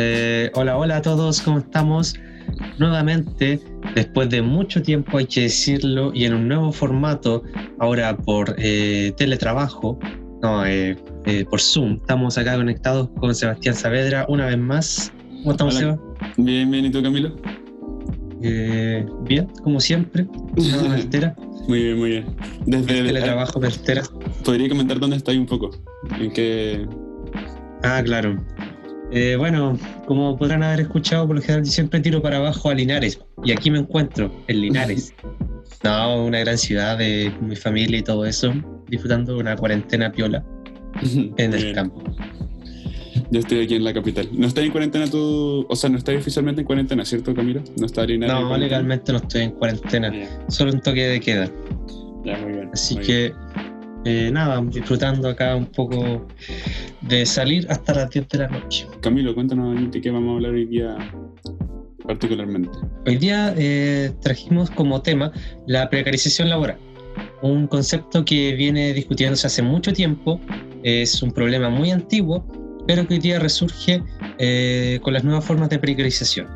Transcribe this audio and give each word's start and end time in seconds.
Eh, 0.00 0.52
hola, 0.54 0.76
hola 0.76 0.98
a 0.98 1.02
todos, 1.02 1.40
¿cómo 1.40 1.58
estamos? 1.58 2.14
Nuevamente, 2.78 3.58
después 3.96 4.30
de 4.30 4.42
mucho 4.42 4.80
tiempo 4.80 5.18
hay 5.18 5.26
que 5.26 5.42
decirlo, 5.42 6.12
y 6.14 6.24
en 6.24 6.34
un 6.34 6.46
nuevo 6.46 6.70
formato, 6.70 7.42
ahora 7.80 8.16
por 8.16 8.54
eh, 8.58 9.12
teletrabajo, 9.16 9.98
no, 10.40 10.64
eh, 10.64 10.96
por 11.50 11.60
Zoom, 11.60 11.94
estamos 11.94 12.38
acá 12.38 12.54
conectados 12.54 13.08
con 13.18 13.34
Sebastián 13.34 13.74
Saavedra 13.74 14.24
una 14.28 14.46
vez 14.46 14.58
más. 14.58 15.12
¿Cómo 15.38 15.50
estamos, 15.50 15.74
Seba? 15.74 15.98
Bien, 16.36 16.70
bien, 16.70 16.84
¿y 16.84 16.90
tú, 16.90 17.02
Camilo? 17.02 17.34
bien, 18.40 19.48
como 19.64 19.80
siempre, 19.80 20.28
muy 21.66 21.82
bien, 21.82 21.98
muy 21.98 22.10
bien. 22.10 22.36
Desde 22.66 23.00
el 23.00 23.06
teletrabajo, 23.08 23.58
Vertera. 23.58 24.04
¿Podría 24.44 24.68
comentar 24.68 25.00
dónde 25.00 25.16
estáis 25.16 25.40
un 25.40 25.46
poco? 25.46 25.70
¿En 26.20 26.30
qué...? 26.30 26.86
Ah, 27.82 28.00
claro. 28.04 28.36
Eh, 29.10 29.36
bueno, 29.36 29.78
como 30.06 30.36
podrán 30.36 30.62
haber 30.62 30.80
escuchado, 30.80 31.26
por 31.26 31.36
lo 31.36 31.42
general 31.42 31.64
siempre 31.66 32.00
tiro 32.00 32.20
para 32.20 32.36
abajo 32.36 32.70
a 32.70 32.74
Linares. 32.74 33.20
Y 33.42 33.52
aquí 33.52 33.70
me 33.70 33.78
encuentro, 33.78 34.30
en 34.48 34.60
Linares. 34.60 35.14
no, 35.84 36.24
una 36.26 36.40
gran 36.40 36.58
ciudad 36.58 36.98
de 36.98 37.32
mi 37.40 37.56
familia 37.56 37.98
y 37.98 38.02
todo 38.02 38.26
eso, 38.26 38.52
disfrutando 38.88 39.34
de 39.34 39.40
una 39.40 39.56
cuarentena 39.56 40.12
piola 40.12 40.44
en 41.36 41.54
el 41.54 41.74
campo. 41.74 42.02
Yo 43.30 43.40
estoy 43.40 43.64
aquí 43.64 43.74
en 43.74 43.84
la 43.84 43.92
capital. 43.92 44.28
¿No 44.32 44.46
estás 44.46 44.64
en 44.64 44.70
cuarentena 44.70 45.06
tú? 45.06 45.66
O 45.68 45.76
sea, 45.76 45.90
no 45.90 45.98
estás 45.98 46.16
oficialmente 46.16 46.62
en 46.62 46.66
cuarentena, 46.66 47.04
¿cierto, 47.04 47.34
Camilo? 47.34 47.62
No 47.78 47.86
está 47.86 48.06
Linares. 48.06 48.34
No, 48.34 48.56
legalmente 48.56 49.12
no 49.12 49.18
estoy 49.18 49.42
en 49.42 49.50
cuarentena. 49.52 50.12
Solo 50.48 50.72
un 50.72 50.80
toque 50.80 51.08
de 51.08 51.20
queda. 51.20 51.50
Ya, 52.24 52.38
muy 52.38 52.52
bien. 52.52 52.70
Así 52.72 52.96
que 52.96 53.32
eh, 54.04 54.30
nada, 54.32 54.60
disfrutando 54.62 55.28
acá 55.28 55.56
un 55.56 55.66
poco 55.66 56.26
de 57.02 57.26
salir 57.26 57.66
hasta 57.70 57.94
las 57.94 58.10
10 58.10 58.28
de 58.28 58.38
la 58.38 58.48
noche. 58.48 58.86
Camilo, 59.00 59.34
cuéntanos 59.34 59.90
de 59.90 60.00
qué 60.00 60.10
vamos 60.10 60.30
a 60.30 60.34
hablar 60.36 60.52
hoy 60.52 60.66
día 60.66 60.96
particularmente. 62.06 62.70
Hoy 63.06 63.16
día 63.16 63.54
eh, 63.56 64.12
trajimos 64.22 64.70
como 64.70 65.02
tema 65.02 65.30
la 65.66 65.90
precarización 65.90 66.48
laboral, 66.48 66.78
un 67.42 67.66
concepto 67.66 68.24
que 68.24 68.54
viene 68.54 68.92
discutiéndose 68.92 69.46
hace 69.46 69.62
mucho 69.62 69.92
tiempo, 69.92 70.40
es 70.82 71.22
un 71.22 71.32
problema 71.32 71.68
muy 71.68 71.90
antiguo, 71.90 72.46
pero 72.86 73.06
que 73.06 73.14
hoy 73.14 73.20
día 73.20 73.38
resurge 73.38 74.02
eh, 74.38 74.98
con 75.02 75.12
las 75.12 75.24
nuevas 75.24 75.44
formas 75.44 75.68
de 75.68 75.78
precarización. 75.78 76.48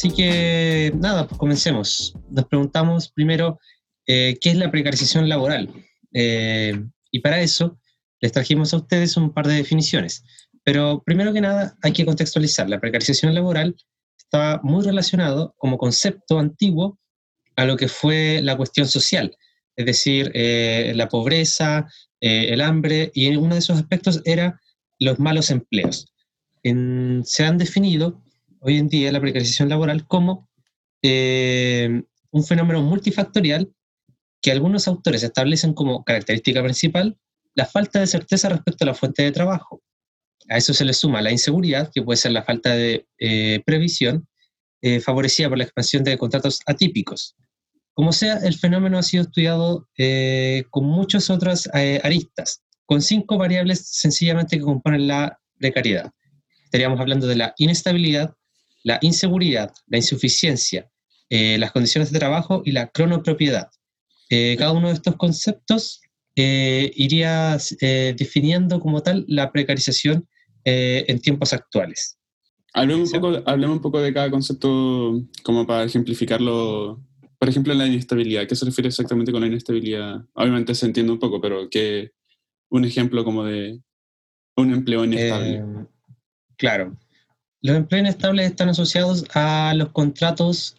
Así 0.00 0.12
que 0.12 0.94
nada, 0.96 1.28
pues 1.28 1.38
comencemos. 1.38 2.14
Nos 2.30 2.46
preguntamos 2.46 3.10
primero 3.12 3.60
eh, 4.06 4.38
qué 4.40 4.48
es 4.48 4.56
la 4.56 4.70
precarización 4.70 5.28
laboral. 5.28 5.68
Eh, 6.14 6.82
y 7.10 7.18
para 7.18 7.42
eso 7.42 7.78
les 8.18 8.32
trajimos 8.32 8.72
a 8.72 8.78
ustedes 8.78 9.18
un 9.18 9.34
par 9.34 9.46
de 9.46 9.56
definiciones. 9.56 10.24
Pero 10.64 11.02
primero 11.04 11.34
que 11.34 11.42
nada 11.42 11.76
hay 11.82 11.92
que 11.92 12.06
contextualizar. 12.06 12.66
La 12.70 12.80
precarización 12.80 13.34
laboral 13.34 13.76
está 14.16 14.58
muy 14.62 14.82
relacionado 14.82 15.54
como 15.58 15.76
concepto 15.76 16.38
antiguo 16.38 16.98
a 17.56 17.66
lo 17.66 17.76
que 17.76 17.88
fue 17.88 18.40
la 18.42 18.56
cuestión 18.56 18.88
social, 18.88 19.36
es 19.76 19.84
decir, 19.84 20.30
eh, 20.32 20.94
la 20.96 21.10
pobreza, 21.10 21.86
el 22.20 22.62
hambre, 22.62 23.10
y 23.12 23.36
uno 23.36 23.54
de 23.54 23.58
esos 23.58 23.76
aspectos 23.76 24.22
era 24.24 24.58
los 24.98 25.18
malos 25.18 25.50
empleos. 25.50 26.10
se 26.62 27.44
han 27.44 27.58
definido 27.58 28.22
hoy 28.60 28.78
en 28.78 28.88
día 28.88 29.12
la 29.12 29.20
precarización 29.20 29.68
laboral 29.68 30.06
como 30.06 30.48
eh, 31.02 32.02
un 32.30 32.44
fenómeno 32.44 32.82
multifactorial 32.82 33.72
que 34.40 34.52
algunos 34.52 34.86
autores 34.86 35.22
establecen 35.22 35.74
como 35.74 36.04
característica 36.04 36.62
principal 36.62 37.18
la 37.54 37.66
falta 37.66 38.00
de 38.00 38.06
certeza 38.06 38.48
respecto 38.48 38.84
a 38.84 38.86
la 38.86 38.94
fuente 38.94 39.22
de 39.22 39.32
trabajo. 39.32 39.82
A 40.48 40.56
eso 40.56 40.72
se 40.72 40.84
le 40.84 40.92
suma 40.92 41.20
la 41.20 41.32
inseguridad, 41.32 41.90
que 41.92 42.02
puede 42.02 42.16
ser 42.16 42.32
la 42.32 42.42
falta 42.42 42.74
de 42.74 43.06
eh, 43.18 43.62
previsión, 43.66 44.28
eh, 44.82 45.00
favorecida 45.00 45.48
por 45.48 45.58
la 45.58 45.64
expansión 45.64 46.04
de 46.04 46.16
contratos 46.16 46.60
atípicos. 46.66 47.36
Como 47.92 48.12
sea, 48.12 48.38
el 48.38 48.54
fenómeno 48.56 48.98
ha 48.98 49.02
sido 49.02 49.24
estudiado 49.24 49.88
con 50.70 50.84
muchas 50.86 51.28
otras 51.28 51.68
aristas, 51.74 52.62
con 52.86 53.02
cinco 53.02 53.36
variables 53.36 53.86
sencillamente 53.90 54.56
que 54.56 54.62
componen 54.62 55.06
la 55.06 55.38
precariedad. 55.58 56.10
Estaríamos 56.64 57.00
hablando 57.00 57.26
de 57.26 57.36
la 57.36 57.52
inestabilidad, 57.58 58.32
la 58.82 58.98
inseguridad, 59.02 59.72
la 59.86 59.98
insuficiencia, 59.98 60.90
eh, 61.28 61.58
las 61.58 61.72
condiciones 61.72 62.10
de 62.10 62.18
trabajo 62.18 62.62
y 62.64 62.72
la 62.72 62.88
cronopropiedad. 62.88 63.68
Eh, 64.30 64.56
cada 64.58 64.72
uno 64.72 64.88
de 64.88 64.94
estos 64.94 65.16
conceptos 65.16 66.00
eh, 66.36 66.92
iría 66.94 67.58
definiendo 68.16 68.80
como 68.80 69.02
tal 69.02 69.24
la 69.28 69.52
precarización 69.52 70.28
en 70.64 71.20
tiempos 71.20 71.52
actuales. 71.52 72.18
Hablemos 72.72 73.12
un, 73.12 73.20
poco, 73.20 73.42
hablemos 73.46 73.76
un 73.76 73.82
poco 73.82 74.00
de 74.00 74.12
cada 74.12 74.30
concepto 74.30 75.20
como 75.42 75.66
para 75.66 75.84
ejemplificarlo. 75.84 77.02
Por 77.38 77.48
ejemplo, 77.48 77.74
la 77.74 77.86
inestabilidad. 77.86 78.46
¿Qué 78.46 78.54
se 78.54 78.66
refiere 78.66 78.88
exactamente 78.88 79.32
con 79.32 79.40
la 79.40 79.48
inestabilidad? 79.48 80.24
Obviamente 80.34 80.74
se 80.74 80.86
entiende 80.86 81.12
un 81.12 81.18
poco, 81.18 81.40
pero 81.40 81.68
que 81.68 82.12
un 82.68 82.84
ejemplo 82.84 83.24
como 83.24 83.44
de 83.44 83.80
un 84.56 84.72
empleo 84.72 85.04
inestable. 85.04 85.64
claro. 86.56 86.96
Los 87.62 87.76
empleos 87.76 88.00
inestables 88.00 88.46
están 88.46 88.70
asociados 88.70 89.24
a 89.34 89.74
los 89.76 89.90
contratos, 89.90 90.76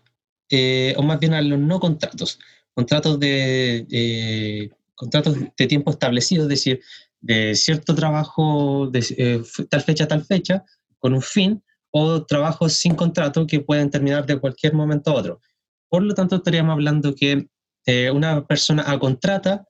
eh, 0.50 0.96
o 0.98 1.04
más 1.04 1.20
bien 1.20 1.34
a 1.34 1.42
los 1.42 1.60
no 1.60 1.80
contratos, 1.80 2.40
contratos 2.74 3.20
de, 3.20 4.72
contratos 4.96 5.38
de 5.56 5.68
tiempo 5.68 5.92
establecido, 5.92 6.44
es 6.44 6.50
decir, 6.50 6.82
de 7.20 7.54
cierto 7.56 7.94
trabajo 7.94 8.90
de 8.92 9.06
eh, 9.18 9.44
tal 9.70 9.82
fecha 9.82 10.06
a 10.06 10.08
tal 10.08 10.26
fecha, 10.26 10.66
con 10.98 11.14
un 11.14 11.22
fin, 11.22 11.64
o 11.92 12.26
trabajos 12.26 12.74
sin 12.74 12.96
contrato 12.96 13.46
que 13.46 13.60
pueden 13.60 13.92
terminar 13.92 14.26
de 14.26 14.40
cualquier 14.40 14.74
momento 14.74 15.12
a 15.12 15.16
otro. 15.16 15.42
Por 15.88 16.02
lo 16.04 16.16
tanto, 16.16 16.38
estaríamos 16.38 16.74
hablando 16.74 17.14
que 17.14 17.48
eh, 17.86 18.10
una 18.10 18.48
persona 18.48 18.90
a 18.90 18.98
contrata, 18.98 19.68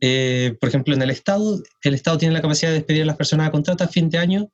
por 0.00 0.68
ejemplo, 0.68 0.94
en 0.94 1.02
el 1.02 1.10
Estado, 1.10 1.60
el 1.82 1.94
Estado 1.94 2.18
tiene 2.18 2.32
la 2.32 2.40
capacidad 2.40 2.70
de 2.70 2.76
despedir 2.76 3.02
a 3.02 3.06
las 3.06 3.16
personas 3.16 3.48
a 3.48 3.50
contrata 3.50 3.84
a 3.84 3.88
fin 3.88 4.08
de 4.08 4.18
año 4.18 4.50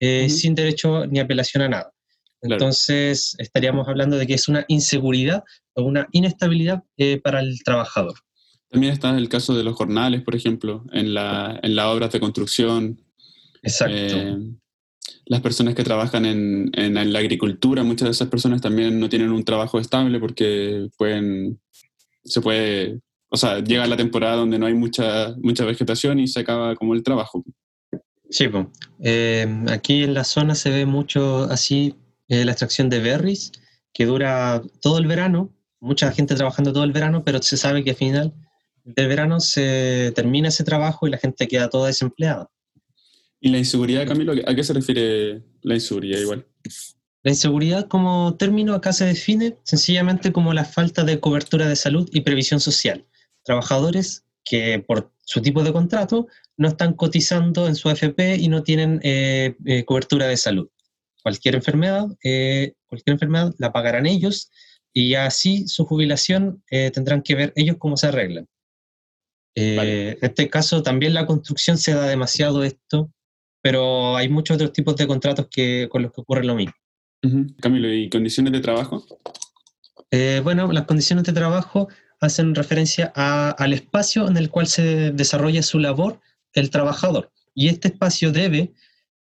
eh, 0.00 0.28
sin 0.28 0.54
derecho 0.54 1.06
ni 1.06 1.20
apelación 1.20 1.62
a 1.62 1.68
nada. 1.68 1.94
Entonces, 2.42 3.34
estaríamos 3.38 3.88
hablando 3.88 4.18
de 4.18 4.26
que 4.26 4.34
es 4.34 4.48
una 4.48 4.64
inseguridad 4.68 5.44
o 5.74 5.82
una 5.82 6.06
inestabilidad 6.12 6.82
eh, 6.98 7.20
para 7.20 7.40
el 7.40 7.62
trabajador. 7.64 8.14
También 8.68 8.92
está 8.92 9.16
el 9.16 9.28
caso 9.28 9.56
de 9.56 9.64
los 9.64 9.74
jornales, 9.74 10.22
por 10.22 10.34
ejemplo, 10.34 10.84
en, 10.92 11.14
la, 11.14 11.58
en 11.62 11.74
las 11.74 11.86
obras 11.86 12.12
de 12.12 12.20
construcción. 12.20 13.00
Exacto. 13.62 13.96
Eh, 13.96 14.36
las 15.26 15.40
personas 15.40 15.74
que 15.74 15.84
trabajan 15.84 16.26
en, 16.26 16.70
en, 16.74 17.12
la 17.12 17.18
agricultura, 17.18 17.82
muchas 17.82 18.06
de 18.06 18.12
esas 18.12 18.28
personas 18.28 18.60
también 18.60 19.00
no 19.00 19.08
tienen 19.08 19.30
un 19.30 19.44
trabajo 19.44 19.78
estable 19.78 20.18
porque 20.18 20.88
pueden, 20.98 21.60
se 22.24 22.40
puede, 22.42 23.00
o 23.30 23.36
sea, 23.36 23.60
llega 23.60 23.86
la 23.86 23.96
temporada 23.96 24.36
donde 24.36 24.58
no 24.58 24.66
hay 24.66 24.74
mucha, 24.74 25.34
mucha 25.38 25.64
vegetación 25.64 26.18
y 26.18 26.28
se 26.28 26.40
acaba 26.40 26.74
como 26.76 26.94
el 26.94 27.02
trabajo. 27.02 27.42
Sí, 28.34 28.48
pues. 28.48 28.66
aquí 29.70 30.02
en 30.02 30.12
la 30.12 30.24
zona 30.24 30.56
se 30.56 30.68
ve 30.70 30.86
mucho 30.86 31.44
así 31.44 31.94
eh, 32.26 32.44
la 32.44 32.50
extracción 32.50 32.90
de 32.90 32.98
berries, 32.98 33.52
que 33.92 34.06
dura 34.06 34.60
todo 34.82 34.98
el 34.98 35.06
verano, 35.06 35.54
mucha 35.78 36.10
gente 36.10 36.34
trabajando 36.34 36.72
todo 36.72 36.82
el 36.82 36.90
verano, 36.90 37.22
pero 37.24 37.40
se 37.40 37.56
sabe 37.56 37.84
que 37.84 37.90
al 37.90 37.96
final 37.96 38.34
del 38.82 39.06
verano 39.06 39.38
se 39.38 40.10
termina 40.16 40.48
ese 40.48 40.64
trabajo 40.64 41.06
y 41.06 41.12
la 41.12 41.18
gente 41.18 41.46
queda 41.46 41.70
toda 41.70 41.86
desempleada. 41.86 42.50
¿Y 43.38 43.50
la 43.50 43.58
inseguridad, 43.58 44.04
Camilo? 44.04 44.32
¿A 44.32 44.54
qué 44.56 44.64
se 44.64 44.72
refiere 44.72 45.44
la 45.62 45.74
inseguridad 45.74 46.18
igual? 46.18 46.44
La 47.22 47.30
inseguridad 47.30 47.86
como 47.86 48.34
término 48.36 48.74
acá 48.74 48.92
se 48.92 49.04
define 49.04 49.58
sencillamente 49.62 50.32
como 50.32 50.52
la 50.54 50.64
falta 50.64 51.04
de 51.04 51.20
cobertura 51.20 51.68
de 51.68 51.76
salud 51.76 52.10
y 52.12 52.22
previsión 52.22 52.58
social. 52.58 53.06
Trabajadores 53.44 54.23
que 54.44 54.78
por 54.86 55.10
su 55.24 55.40
tipo 55.40 55.62
de 55.64 55.72
contrato 55.72 56.28
no 56.56 56.68
están 56.68 56.94
cotizando 56.94 57.66
en 57.66 57.74
su 57.74 57.88
AFP 57.88 58.36
y 58.36 58.48
no 58.48 58.62
tienen 58.62 59.00
eh, 59.02 59.56
eh, 59.64 59.84
cobertura 59.84 60.26
de 60.26 60.36
salud. 60.36 60.68
Cualquier 61.22 61.54
enfermedad, 61.54 62.06
eh, 62.22 62.74
cualquier 62.86 63.14
enfermedad 63.14 63.54
la 63.58 63.72
pagarán 63.72 64.06
ellos 64.06 64.50
y 64.92 65.14
así 65.14 65.66
su 65.66 65.86
jubilación 65.86 66.62
tendrán 66.68 67.22
que 67.22 67.34
ver 67.34 67.52
ellos 67.56 67.76
cómo 67.78 67.96
se 67.96 68.06
arreglan. 68.08 68.46
En 69.56 70.18
este 70.20 70.48
caso 70.48 70.84
también 70.84 71.14
la 71.14 71.26
construcción 71.26 71.78
se 71.78 71.94
da 71.94 72.06
demasiado 72.06 72.62
esto, 72.62 73.10
pero 73.60 74.16
hay 74.16 74.28
muchos 74.28 74.54
otros 74.54 74.72
tipos 74.72 74.94
de 74.94 75.08
contratos 75.08 75.48
que, 75.50 75.88
con 75.90 76.02
los 76.02 76.12
que 76.12 76.20
ocurre 76.20 76.44
lo 76.44 76.54
mismo. 76.54 76.74
Camilo, 77.60 77.92
¿y 77.92 78.08
condiciones 78.08 78.52
de 78.52 78.60
trabajo? 78.60 79.04
bueno, 80.44 80.70
las 80.70 80.84
condiciones 80.84 81.24
de 81.24 81.32
trabajo 81.32 81.88
hacen 82.24 82.54
referencia 82.54 83.12
al 83.14 83.72
espacio 83.72 84.26
en 84.28 84.36
el 84.36 84.50
cual 84.50 84.66
se 84.66 85.12
desarrolla 85.12 85.62
su 85.62 85.78
labor 85.78 86.20
el 86.52 86.70
trabajador. 86.70 87.30
Y 87.54 87.68
este 87.68 87.88
espacio 87.88 88.32
debe 88.32 88.72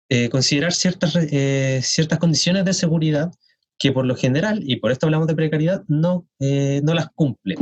eh, 0.08 0.28
considerar 0.28 0.72
ciertas, 0.72 1.16
eh, 1.16 1.80
ciertas 1.82 2.18
condiciones 2.18 2.64
de 2.64 2.74
seguridad 2.74 3.32
que 3.78 3.92
por 3.92 4.06
lo 4.06 4.14
general, 4.14 4.62
y 4.64 4.76
por 4.76 4.92
esto 4.92 5.06
hablamos 5.06 5.26
de 5.26 5.34
precariedad, 5.34 5.82
no, 5.88 6.28
eh, 6.38 6.80
no 6.84 6.94
las 6.94 7.08
cumple. 7.14 7.56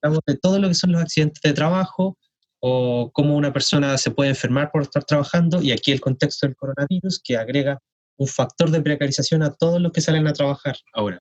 Hablamos 0.00 0.20
de 0.26 0.36
todo 0.36 0.58
lo 0.58 0.68
que 0.68 0.74
son 0.74 0.92
los 0.92 1.02
accidentes 1.02 1.42
de 1.42 1.52
trabajo 1.52 2.16
o 2.60 3.10
cómo 3.12 3.36
una 3.36 3.52
persona 3.52 3.98
se 3.98 4.10
puede 4.10 4.30
enfermar 4.30 4.70
por 4.70 4.82
estar 4.82 5.04
trabajando, 5.04 5.60
y 5.60 5.72
aquí 5.72 5.92
el 5.92 6.00
contexto 6.00 6.46
del 6.46 6.56
coronavirus 6.56 7.20
que 7.22 7.36
agrega 7.36 7.78
un 8.16 8.28
factor 8.28 8.70
de 8.70 8.80
precarización 8.80 9.42
a 9.42 9.52
todos 9.52 9.80
los 9.80 9.92
que 9.92 10.00
salen 10.00 10.26
a 10.26 10.32
trabajar 10.32 10.76
ahora. 10.94 11.20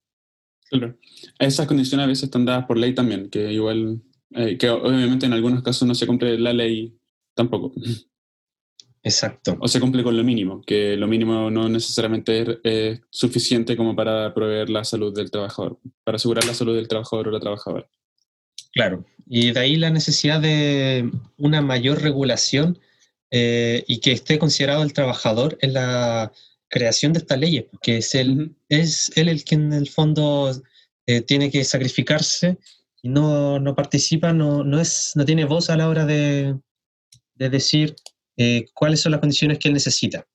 Claro. 0.69 0.97
Esas 1.39 1.67
condiciones 1.67 2.05
a 2.05 2.07
veces 2.07 2.23
están 2.23 2.45
dadas 2.45 2.65
por 2.65 2.77
ley 2.77 2.93
también, 2.93 3.29
que 3.29 3.51
igual, 3.51 4.01
eh, 4.31 4.57
que 4.57 4.69
obviamente 4.69 5.25
en 5.25 5.33
algunos 5.33 5.63
casos 5.63 5.87
no 5.87 5.95
se 5.95 6.07
cumple 6.07 6.39
la 6.39 6.53
ley 6.53 6.97
tampoco. 7.33 7.73
Exacto. 9.03 9.55
O 9.59 9.67
se 9.67 9.79
cumple 9.79 10.03
con 10.03 10.17
lo 10.17 10.23
mínimo, 10.23 10.63
que 10.65 10.97
lo 10.97 11.07
mínimo 11.07 11.51
no 11.51 11.69
necesariamente 11.69 12.59
es 12.63 13.01
suficiente 13.11 13.77
como 13.77 13.95
para 13.95 14.33
proveer 14.33 14.71
la 14.71 14.83
salud 14.83 15.13
del 15.13 15.29
trabajador, 15.29 15.79
para 16.03 16.15
asegurar 16.15 16.43
la 16.45 16.55
salud 16.55 16.75
del 16.75 16.87
trabajador 16.87 17.27
o 17.27 17.31
la 17.31 17.39
trabajadora. 17.39 17.87
Claro, 18.73 19.05
y 19.27 19.51
de 19.51 19.59
ahí 19.59 19.75
la 19.75 19.91
necesidad 19.91 20.41
de 20.41 21.11
una 21.37 21.61
mayor 21.61 22.01
regulación 22.01 22.79
eh, 23.29 23.83
y 23.87 23.99
que 23.99 24.11
esté 24.11 24.39
considerado 24.39 24.81
el 24.81 24.93
trabajador 24.93 25.57
en 25.61 25.73
la 25.73 26.31
creación 26.75 27.13
de 27.13 27.19
estas 27.19 27.39
leyes, 27.39 27.63
porque 27.71 27.97
es 27.99 28.13
él, 28.15 28.53
es 28.67 29.09
él 29.15 29.29
el 29.29 29.45
que 29.45 29.55
en 29.55 29.71
el 29.71 29.87
fondo 29.87 30.51
eh, 31.07 31.21
tiene 31.21 31.49
que 31.49 31.63
sacrificarse 31.63 32.57
y 33.01 33.07
no, 33.07 33.59
no 33.61 33.75
participa, 33.75 34.33
no, 34.33 34.61
no, 34.61 34.81
es, 34.81 35.13
no 35.15 35.23
tiene 35.23 35.45
voz 35.45 35.69
a 35.69 35.77
la 35.77 35.87
hora 35.87 36.05
de, 36.05 36.53
de 37.35 37.49
decir 37.49 37.95
eh, 38.35 38.65
cuáles 38.73 38.99
son 38.99 39.13
las 39.13 39.21
condiciones 39.21 39.57
que 39.57 39.69
él 39.69 39.73
necesita. 39.73 40.27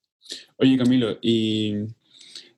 Oye, 0.57 0.79
Camilo, 0.79 1.19
y 1.21 1.75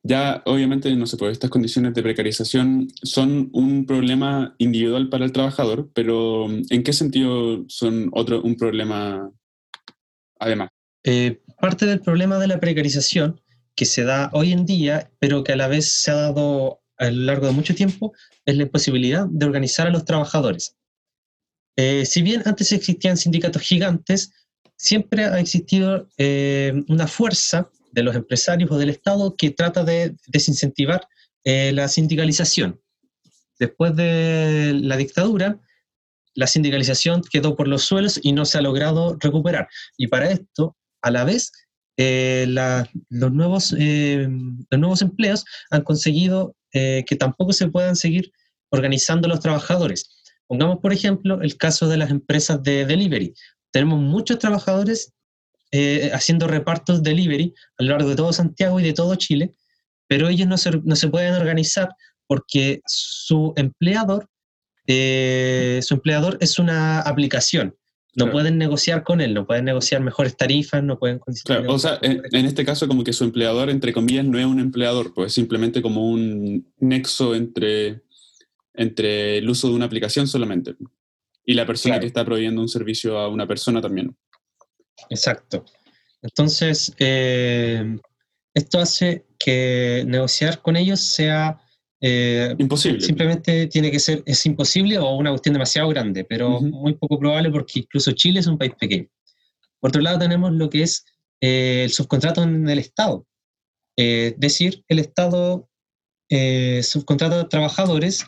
ya 0.04 0.42
obviamente, 0.46 0.94
no 0.94 1.06
sé, 1.06 1.16
pues 1.16 1.32
estas 1.32 1.50
condiciones 1.50 1.92
de 1.92 2.04
precarización 2.04 2.86
son 3.02 3.50
un 3.52 3.84
problema 3.84 4.54
individual 4.58 5.08
para 5.08 5.24
el 5.24 5.32
trabajador, 5.32 5.90
pero 5.92 6.48
¿en 6.48 6.82
qué 6.84 6.92
sentido 6.92 7.64
son 7.66 8.10
otro, 8.12 8.42
un 8.42 8.56
problema 8.56 9.28
además? 10.38 10.68
Eh, 11.02 11.40
parte 11.60 11.86
del 11.86 12.00
problema 12.00 12.38
de 12.38 12.46
la 12.46 12.60
precarización 12.60 13.40
que 13.74 13.86
se 13.86 14.04
da 14.04 14.30
hoy 14.32 14.52
en 14.52 14.66
día, 14.66 15.10
pero 15.18 15.44
que 15.44 15.52
a 15.52 15.56
la 15.56 15.68
vez 15.68 15.90
se 15.90 16.10
ha 16.10 16.14
dado 16.14 16.80
a 16.98 17.10
lo 17.10 17.22
largo 17.22 17.46
de 17.46 17.52
mucho 17.52 17.74
tiempo, 17.74 18.12
es 18.44 18.56
la 18.56 18.62
imposibilidad 18.62 19.26
de 19.26 19.46
organizar 19.46 19.86
a 19.86 19.90
los 19.90 20.04
trabajadores. 20.04 20.76
Eh, 21.76 22.04
si 22.06 22.22
bien 22.22 22.42
antes 22.44 22.70
existían 22.72 23.16
sindicatos 23.16 23.62
gigantes, 23.62 24.32
siempre 24.76 25.24
ha 25.24 25.38
existido 25.40 26.08
eh, 26.18 26.72
una 26.88 27.06
fuerza 27.06 27.70
de 27.92 28.02
los 28.02 28.14
empresarios 28.14 28.70
o 28.70 28.78
del 28.78 28.90
Estado 28.90 29.36
que 29.36 29.50
trata 29.50 29.84
de 29.84 30.16
desincentivar 30.26 31.06
eh, 31.44 31.72
la 31.72 31.88
sindicalización. 31.88 32.80
Después 33.58 33.94
de 33.96 34.72
la 34.74 34.96
dictadura, 34.96 35.60
la 36.34 36.46
sindicalización 36.46 37.22
quedó 37.22 37.56
por 37.56 37.68
los 37.68 37.82
suelos 37.82 38.18
y 38.22 38.32
no 38.32 38.44
se 38.44 38.58
ha 38.58 38.62
logrado 38.62 39.16
recuperar. 39.20 39.68
Y 39.96 40.08
para 40.08 40.30
esto, 40.30 40.76
a 41.02 41.10
la 41.10 41.24
vez, 41.24 41.52
eh, 41.96 42.46
los, 42.48 43.32
nuevos, 43.32 43.72
los 43.72 44.80
nuevos 44.80 45.02
empleos 45.02 45.44
han 45.70 45.82
conseguido 45.82 46.56
que 46.72 47.16
tampoco 47.18 47.52
se 47.52 47.68
puedan 47.68 47.96
seguir 47.96 48.32
organizando 48.70 49.28
los 49.28 49.40
trabajadores. 49.40 50.08
Pongamos, 50.46 50.78
por 50.78 50.92
ejemplo, 50.92 51.40
el 51.42 51.56
caso 51.56 51.88
de 51.88 51.96
las 51.98 52.10
empresas 52.10 52.62
de 52.62 52.86
delivery. 52.86 53.34
Tenemos 53.70 54.00
muchos 54.00 54.38
trabajadores 54.38 55.12
eh, 55.70 56.10
haciendo 56.12 56.46
repartos 56.46 57.02
delivery 57.02 57.54
a 57.78 57.82
lo 57.82 57.90
largo 57.92 58.10
de 58.10 58.16
todo 58.16 58.32
Santiago 58.32 58.78
y 58.78 58.82
de 58.82 58.92
todo 58.92 59.14
Chile, 59.14 59.54
pero 60.06 60.28
ellos 60.28 60.46
no 60.46 60.58
se, 60.58 60.70
no 60.84 60.94
se 60.96 61.08
pueden 61.08 61.32
organizar 61.32 61.88
porque 62.26 62.82
su 62.84 63.54
empleador, 63.56 64.28
eh, 64.86 65.80
su 65.82 65.94
empleador 65.94 66.36
es 66.40 66.58
una 66.58 67.00
aplicación. 67.00 67.74
No 68.14 68.30
pueden 68.30 68.58
negociar 68.58 69.04
con 69.04 69.22
él, 69.22 69.32
no 69.32 69.46
pueden 69.46 69.64
negociar 69.64 70.02
mejores 70.02 70.36
tarifas, 70.36 70.82
no 70.84 70.98
pueden... 70.98 71.18
Claro, 71.44 71.72
o 71.72 71.78
sea, 71.78 71.98
en, 72.02 72.22
en, 72.30 72.44
este 72.44 72.64
caso 72.64 72.86
como 72.86 73.04
que 73.04 73.14
su 73.14 73.24
empleador, 73.24 73.70
entre 73.70 73.94
comillas, 73.94 74.26
no 74.26 74.38
es 74.38 74.44
un 74.44 74.60
empleador, 74.60 75.14
pues 75.14 75.28
es 75.28 75.34
simplemente 75.34 75.80
como 75.80 76.10
un 76.10 76.70
nexo 76.78 77.34
entre, 77.34 78.02
entre 78.74 79.38
el 79.38 79.48
uso 79.48 79.68
de 79.68 79.74
una 79.74 79.86
aplicación 79.86 80.28
solamente 80.28 80.74
y 81.44 81.54
la 81.54 81.66
persona 81.66 81.98
que 81.98 82.06
está 82.06 82.24
proveyendo 82.24 82.60
un 82.60 82.68
servicio 82.68 83.18
a 83.18 83.28
una 83.28 83.46
persona 83.46 83.80
también. 83.80 84.14
Exacto. 85.08 85.64
Entonces, 86.20 86.92
eh, 86.98 87.98
esto 88.52 88.78
hace 88.78 89.24
que 89.38 90.04
negociar 90.06 90.60
con 90.60 90.76
ellos 90.76 91.00
sea... 91.00 91.61
Eh, 92.04 92.54
imposible. 92.58 93.00
Simplemente 93.00 93.68
tiene 93.68 93.90
que 93.90 94.00
ser, 94.00 94.22
es 94.26 94.44
imposible 94.44 94.98
o 94.98 95.14
una 95.14 95.30
cuestión 95.30 95.52
demasiado 95.52 95.88
grande, 95.88 96.24
pero 96.24 96.60
muy 96.60 96.94
poco 96.94 97.18
probable 97.18 97.50
porque 97.50 97.80
incluso 97.80 98.12
Chile 98.12 98.40
es 98.40 98.46
un 98.46 98.58
país 98.58 98.72
pequeño. 98.78 99.06
Por 99.78 99.90
otro 99.90 100.02
lado, 100.02 100.18
tenemos 100.18 100.52
lo 100.52 100.68
que 100.68 100.82
es 100.82 101.04
eh, 101.40 101.84
el 101.84 101.90
subcontrato 101.90 102.42
en 102.42 102.68
el 102.68 102.78
Estado. 102.80 103.26
es 103.96 104.38
decir, 104.38 104.84
el 104.88 104.98
Estado 104.98 105.68
subcontrata 106.82 107.42
a 107.42 107.48
trabajadores 107.48 108.24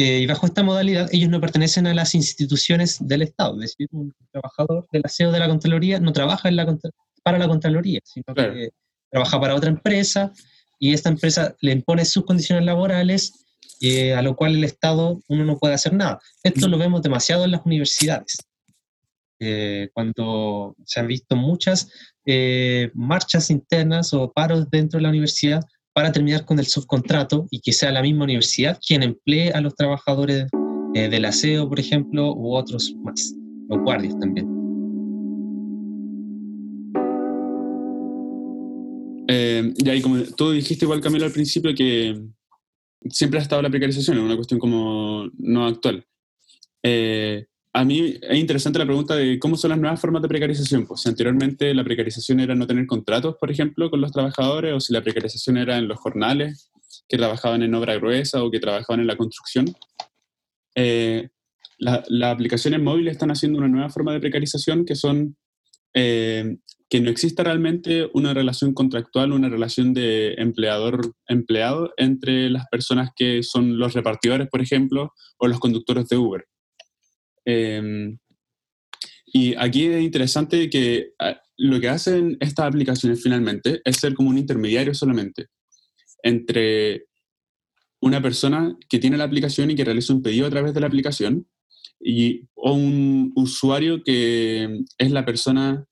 eh, 0.00 0.20
y 0.20 0.26
bajo 0.26 0.46
esta 0.46 0.62
modalidad, 0.62 1.08
ellos 1.10 1.28
no 1.28 1.40
pertenecen 1.40 1.88
a 1.88 1.92
las 1.92 2.14
instituciones 2.14 2.98
del 3.00 3.22
Estado. 3.22 3.54
Es 3.54 3.72
decir, 3.72 3.88
un 3.90 4.14
trabajador 4.30 4.86
del 4.92 5.02
aseo 5.04 5.32
de 5.32 5.40
la 5.40 5.48
Contraloría 5.48 5.98
no 5.98 6.12
trabaja 6.12 6.48
en 6.48 6.54
la, 6.54 6.78
para 7.24 7.36
la 7.36 7.48
Contraloría, 7.48 7.98
sino 8.04 8.32
que 8.32 8.70
trabaja 9.10 9.40
para 9.40 9.56
otra 9.56 9.70
empresa 9.70 10.32
y 10.78 10.92
esta 10.92 11.08
empresa 11.08 11.54
le 11.60 11.72
impone 11.72 12.04
sus 12.04 12.24
condiciones 12.24 12.64
laborales, 12.64 13.46
eh, 13.80 14.14
a 14.14 14.22
lo 14.22 14.36
cual 14.36 14.56
el 14.56 14.64
Estado 14.64 15.20
uno 15.28 15.44
no 15.44 15.58
puede 15.58 15.74
hacer 15.74 15.92
nada. 15.92 16.20
Esto 16.42 16.68
lo 16.68 16.78
vemos 16.78 17.02
demasiado 17.02 17.44
en 17.44 17.52
las 17.52 17.64
universidades. 17.64 18.38
Eh, 19.40 19.88
cuando 19.92 20.74
se 20.84 20.98
han 20.98 21.06
visto 21.06 21.36
muchas 21.36 21.88
marchas 22.92 23.50
internas 23.50 24.12
o 24.12 24.30
paros 24.32 24.68
dentro 24.70 24.98
de 24.98 25.04
la 25.04 25.08
universidad 25.08 25.64
para 25.94 26.12
terminar 26.12 26.44
con 26.44 26.58
el 26.60 26.66
subcontrato 26.66 27.48
y 27.50 27.60
que 27.60 27.72
sea 27.72 27.90
la 27.90 28.02
misma 28.02 28.22
universidad 28.24 28.78
quien 28.86 29.02
emplee 29.02 29.50
a 29.50 29.60
los 29.60 29.74
trabajadores 29.74 30.46
eh, 30.94 31.08
del 31.08 31.24
aseo, 31.24 31.68
por 31.68 31.80
ejemplo, 31.80 32.34
u 32.34 32.54
otros 32.54 32.94
más, 33.04 33.34
los 33.68 33.80
guardias 33.82 34.18
también. 34.18 34.57
Eh, 39.30 39.74
y 39.76 39.88
ahí, 39.90 40.00
como 40.00 40.22
tú 40.22 40.50
dijiste 40.52 40.86
igual, 40.86 41.02
Camilo, 41.02 41.26
al 41.26 41.32
principio, 41.32 41.74
que 41.74 42.18
siempre 43.10 43.38
ha 43.38 43.42
estado 43.42 43.62
la 43.62 43.70
precarización, 43.70 44.16
es 44.16 44.22
una 44.22 44.36
cuestión 44.36 44.58
como 44.58 45.28
no 45.38 45.66
actual. 45.66 46.04
Eh, 46.82 47.46
a 47.74 47.84
mí 47.84 48.16
es 48.20 48.38
interesante 48.38 48.78
la 48.78 48.86
pregunta 48.86 49.14
de 49.14 49.38
cómo 49.38 49.56
son 49.56 49.70
las 49.70 49.78
nuevas 49.78 50.00
formas 50.00 50.22
de 50.22 50.28
precarización. 50.28 50.86
Pues 50.86 51.02
si 51.02 51.08
anteriormente 51.10 51.72
la 51.74 51.84
precarización 51.84 52.40
era 52.40 52.54
no 52.54 52.66
tener 52.66 52.86
contratos, 52.86 53.36
por 53.38 53.50
ejemplo, 53.50 53.90
con 53.90 54.00
los 54.00 54.12
trabajadores, 54.12 54.72
o 54.74 54.80
si 54.80 54.92
la 54.92 55.02
precarización 55.02 55.58
era 55.58 55.76
en 55.76 55.86
los 55.86 55.98
jornales 55.98 56.70
que 57.08 57.18
trabajaban 57.18 57.62
en 57.62 57.74
obra 57.74 57.96
gruesa 57.96 58.42
o 58.42 58.50
que 58.50 58.60
trabajaban 58.60 59.00
en 59.00 59.06
la 59.06 59.16
construcción. 59.16 59.66
Eh, 60.74 61.28
las 61.78 62.32
aplicaciones 62.32 62.80
móviles 62.80 63.12
están 63.12 63.30
haciendo 63.30 63.58
una 63.58 63.68
nueva 63.68 63.90
forma 63.90 64.12
de 64.12 64.20
precarización 64.20 64.84
que 64.84 64.96
son 64.96 65.36
eh, 65.94 66.56
que 66.88 67.00
no 67.00 67.10
exista 67.10 67.44
realmente 67.44 68.08
una 68.14 68.32
relación 68.32 68.72
contractual, 68.72 69.32
una 69.32 69.48
relación 69.48 69.92
de 69.92 70.34
empleador-empleado 70.38 71.92
entre 71.98 72.48
las 72.48 72.66
personas 72.68 73.10
que 73.14 73.42
son 73.42 73.78
los 73.78 73.92
repartidores, 73.92 74.48
por 74.48 74.62
ejemplo, 74.62 75.12
o 75.38 75.48
los 75.48 75.60
conductores 75.60 76.08
de 76.08 76.16
Uber. 76.16 76.46
Em, 77.44 78.18
y 79.26 79.54
aquí 79.56 79.86
es 79.86 80.02
interesante 80.02 80.70
que 80.70 81.12
ah, 81.18 81.38
lo 81.58 81.78
que 81.80 81.88
hacen 81.88 82.36
estas 82.40 82.66
aplicaciones 82.66 83.22
finalmente 83.22 83.82
es 83.84 83.96
ser 83.96 84.14
como 84.14 84.30
un 84.30 84.38
intermediario 84.38 84.94
solamente 84.94 85.48
entre 86.22 87.06
una 88.00 88.22
persona 88.22 88.76
que 88.88 88.98
tiene 88.98 89.16
la 89.16 89.24
aplicación 89.24 89.70
y 89.70 89.74
que 89.74 89.84
realiza 89.84 90.14
un 90.14 90.22
pedido 90.22 90.46
a 90.46 90.50
través 90.50 90.72
de 90.72 90.80
la 90.80 90.86
aplicación 90.86 91.46
y, 92.00 92.48
o 92.54 92.72
un 92.72 93.32
usuario 93.34 94.02
que 94.02 94.84
es 94.96 95.10
la 95.10 95.24
persona 95.24 95.84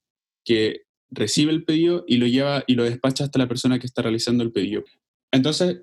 que 0.43 0.86
recibe 1.09 1.51
el 1.51 1.63
pedido 1.63 2.03
y 2.07 2.17
lo 2.17 2.27
lleva 2.27 2.63
y 2.67 2.75
lo 2.75 2.83
despacha 2.83 3.23
hasta 3.23 3.39
la 3.39 3.47
persona 3.47 3.79
que 3.79 3.87
está 3.87 4.01
realizando 4.01 4.43
el 4.43 4.51
pedido. 4.51 4.83
Entonces, 5.31 5.81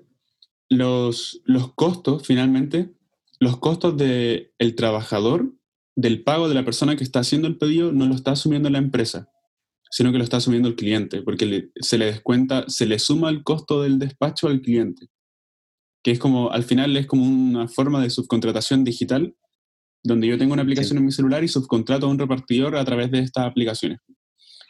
los, 0.69 1.41
los 1.45 1.73
costos, 1.73 2.25
finalmente, 2.25 2.91
los 3.39 3.57
costos 3.57 3.97
del 3.97 4.51
el 4.57 4.75
trabajador 4.75 5.53
del 5.95 6.23
pago 6.23 6.49
de 6.49 6.55
la 6.55 6.65
persona 6.65 6.95
que 6.95 7.03
está 7.03 7.19
haciendo 7.19 7.47
el 7.47 7.57
pedido 7.57 7.91
no 7.91 8.05
lo 8.05 8.15
está 8.15 8.31
asumiendo 8.31 8.69
la 8.69 8.79
empresa, 8.79 9.29
sino 9.89 10.11
que 10.11 10.17
lo 10.17 10.23
está 10.23 10.37
asumiendo 10.37 10.67
el 10.67 10.75
cliente, 10.75 11.21
porque 11.21 11.69
se 11.79 11.97
le 11.97 12.05
descuenta, 12.05 12.65
se 12.67 12.85
le 12.85 12.99
suma 12.99 13.29
el 13.29 13.43
costo 13.43 13.81
del 13.81 13.97
despacho 13.97 14.47
al 14.47 14.61
cliente, 14.61 15.07
que 16.03 16.11
es 16.11 16.19
como, 16.19 16.51
al 16.51 16.63
final 16.63 16.95
es 16.97 17.07
como 17.07 17.25
una 17.25 17.67
forma 17.67 18.01
de 18.01 18.09
subcontratación 18.09 18.83
digital, 18.83 19.35
donde 20.03 20.27
yo 20.27 20.37
tengo 20.37 20.53
una 20.53 20.61
aplicación 20.61 20.97
en 20.97 21.05
mi 21.05 21.11
celular 21.11 21.43
y 21.43 21.47
subcontrato 21.47 22.05
a 22.05 22.09
un 22.09 22.19
repartidor 22.19 22.75
a 22.75 22.85
través 22.85 23.09
de 23.09 23.19
estas 23.19 23.45
aplicaciones. 23.45 23.99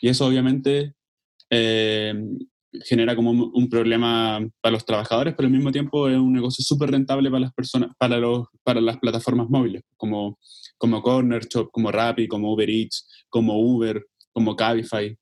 Y 0.02 0.10
eso 0.10 0.26
obviamente 0.26 0.94
eh, 1.50 2.14
genera 2.84 3.16
como 3.16 3.32
un, 3.32 3.70
problema 3.70 4.46
para 4.62 4.74
los 4.74 4.86
trabajadores, 4.86 5.34
pero 5.36 5.48
al 5.48 5.54
mismo 5.54 5.72
tiempo 5.72 6.10
es 6.10 6.18
un 6.18 6.34
negocio 6.34 6.64
súper 6.64 6.92
rentable 6.92 7.30
para 7.30 7.42
las 7.42 7.54
personas, 7.54 7.92
para, 7.98 8.18
los, 8.18 8.48
para 8.64 8.82
las 8.82 8.98
plataformas 8.98 9.50
móviles, 9.50 9.84
como, 9.98 10.40
como 10.78 11.02
Corner 11.02 11.46
Shop, 11.46 11.70
como 11.72 11.92
Rappi, 11.92 12.28
como 12.28 12.54
Uber 12.54 12.70
Eats, 12.70 13.08
como 13.30 13.60
Uber, 13.60 14.06
como 14.32 14.56
Cabify, 14.56 15.18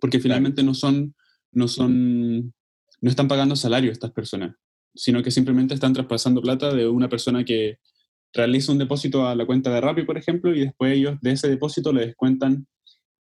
porque 0.00 0.20
finalmente 0.20 0.62
no 0.62 0.74
son, 0.74 1.14
no 1.52 1.68
son, 1.68 2.52
no 3.00 3.10
están 3.10 3.28
pagando 3.28 3.56
salario 3.56 3.92
estas 3.92 4.12
personas, 4.12 4.54
sino 4.94 5.22
que 5.22 5.30
simplemente 5.30 5.74
están 5.74 5.92
traspasando 5.92 6.42
plata 6.42 6.72
de 6.72 6.88
una 6.88 7.08
persona 7.08 7.44
que 7.44 7.78
realiza 8.32 8.72
un 8.72 8.78
depósito 8.78 9.26
a 9.26 9.34
la 9.34 9.46
cuenta 9.46 9.72
de 9.72 9.80
Rappi, 9.80 10.02
por 10.02 10.18
ejemplo, 10.18 10.54
y 10.54 10.60
después 10.60 10.96
ellos 10.96 11.18
de 11.20 11.32
ese 11.32 11.48
depósito 11.48 11.92
le 11.92 12.06
descuentan 12.06 12.66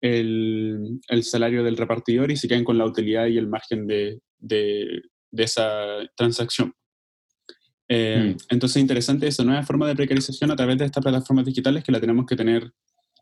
el, 0.01 0.99
el, 1.07 1.23
salario 1.23 1.63
del 1.63 1.77
repartidor 1.77 2.31
y 2.31 2.37
se 2.37 2.47
quedan 2.47 2.63
con 2.63 2.77
la 2.77 2.85
utilidad 2.85 3.27
y 3.27 3.37
el 3.37 3.47
margen 3.47 3.85
de, 3.87 4.21
de, 4.39 5.01
esa 5.31 5.97
transacción. 6.15 6.73
Eh, 7.87 8.35
mm. 8.35 8.37
Entonces, 8.49 8.81
interesante 8.81 9.27
esa 9.27 9.43
nueva 9.43 9.63
forma 9.63 9.87
de 9.87 9.95
precarización 9.95 10.51
a 10.51 10.55
través 10.55 10.77
de 10.77 10.85
estas 10.85 11.03
plataformas 11.03 11.45
digitales 11.45 11.83
que 11.83 11.91
la 11.91 11.99
tenemos 11.99 12.25
que 12.25 12.35
tener 12.35 12.71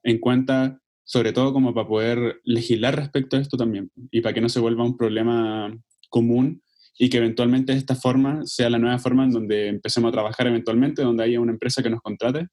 en 0.03 0.19
cuenta, 0.19 0.79
sobre 1.03 1.33
todo 1.33 1.53
como 1.53 1.73
para 1.73 1.87
poder 1.87 2.41
legislar 2.43 2.95
respecto 2.95 3.37
a 3.37 3.39
esto 3.39 3.57
también 3.57 3.91
y 4.11 4.21
para 4.21 4.33
que 4.33 4.41
no 4.41 4.49
se 4.49 4.59
vuelva 4.59 4.83
un 4.83 4.97
problema 4.97 5.75
común 6.09 6.61
y 6.99 7.09
que 7.09 7.17
eventualmente 7.17 7.73
esta 7.73 7.95
forma 7.95 8.45
sea 8.45 8.69
la 8.69 8.79
nueva 8.79 8.99
forma 8.99 9.23
en 9.23 9.31
donde 9.31 9.67
empecemos 9.67 10.09
a 10.09 10.11
trabajar 10.11 10.47
eventualmente, 10.47 11.03
donde 11.03 11.23
haya 11.23 11.39
una 11.39 11.51
empresa 11.51 11.83
que 11.83 11.89
nos 11.89 12.01
contrate 12.01 12.47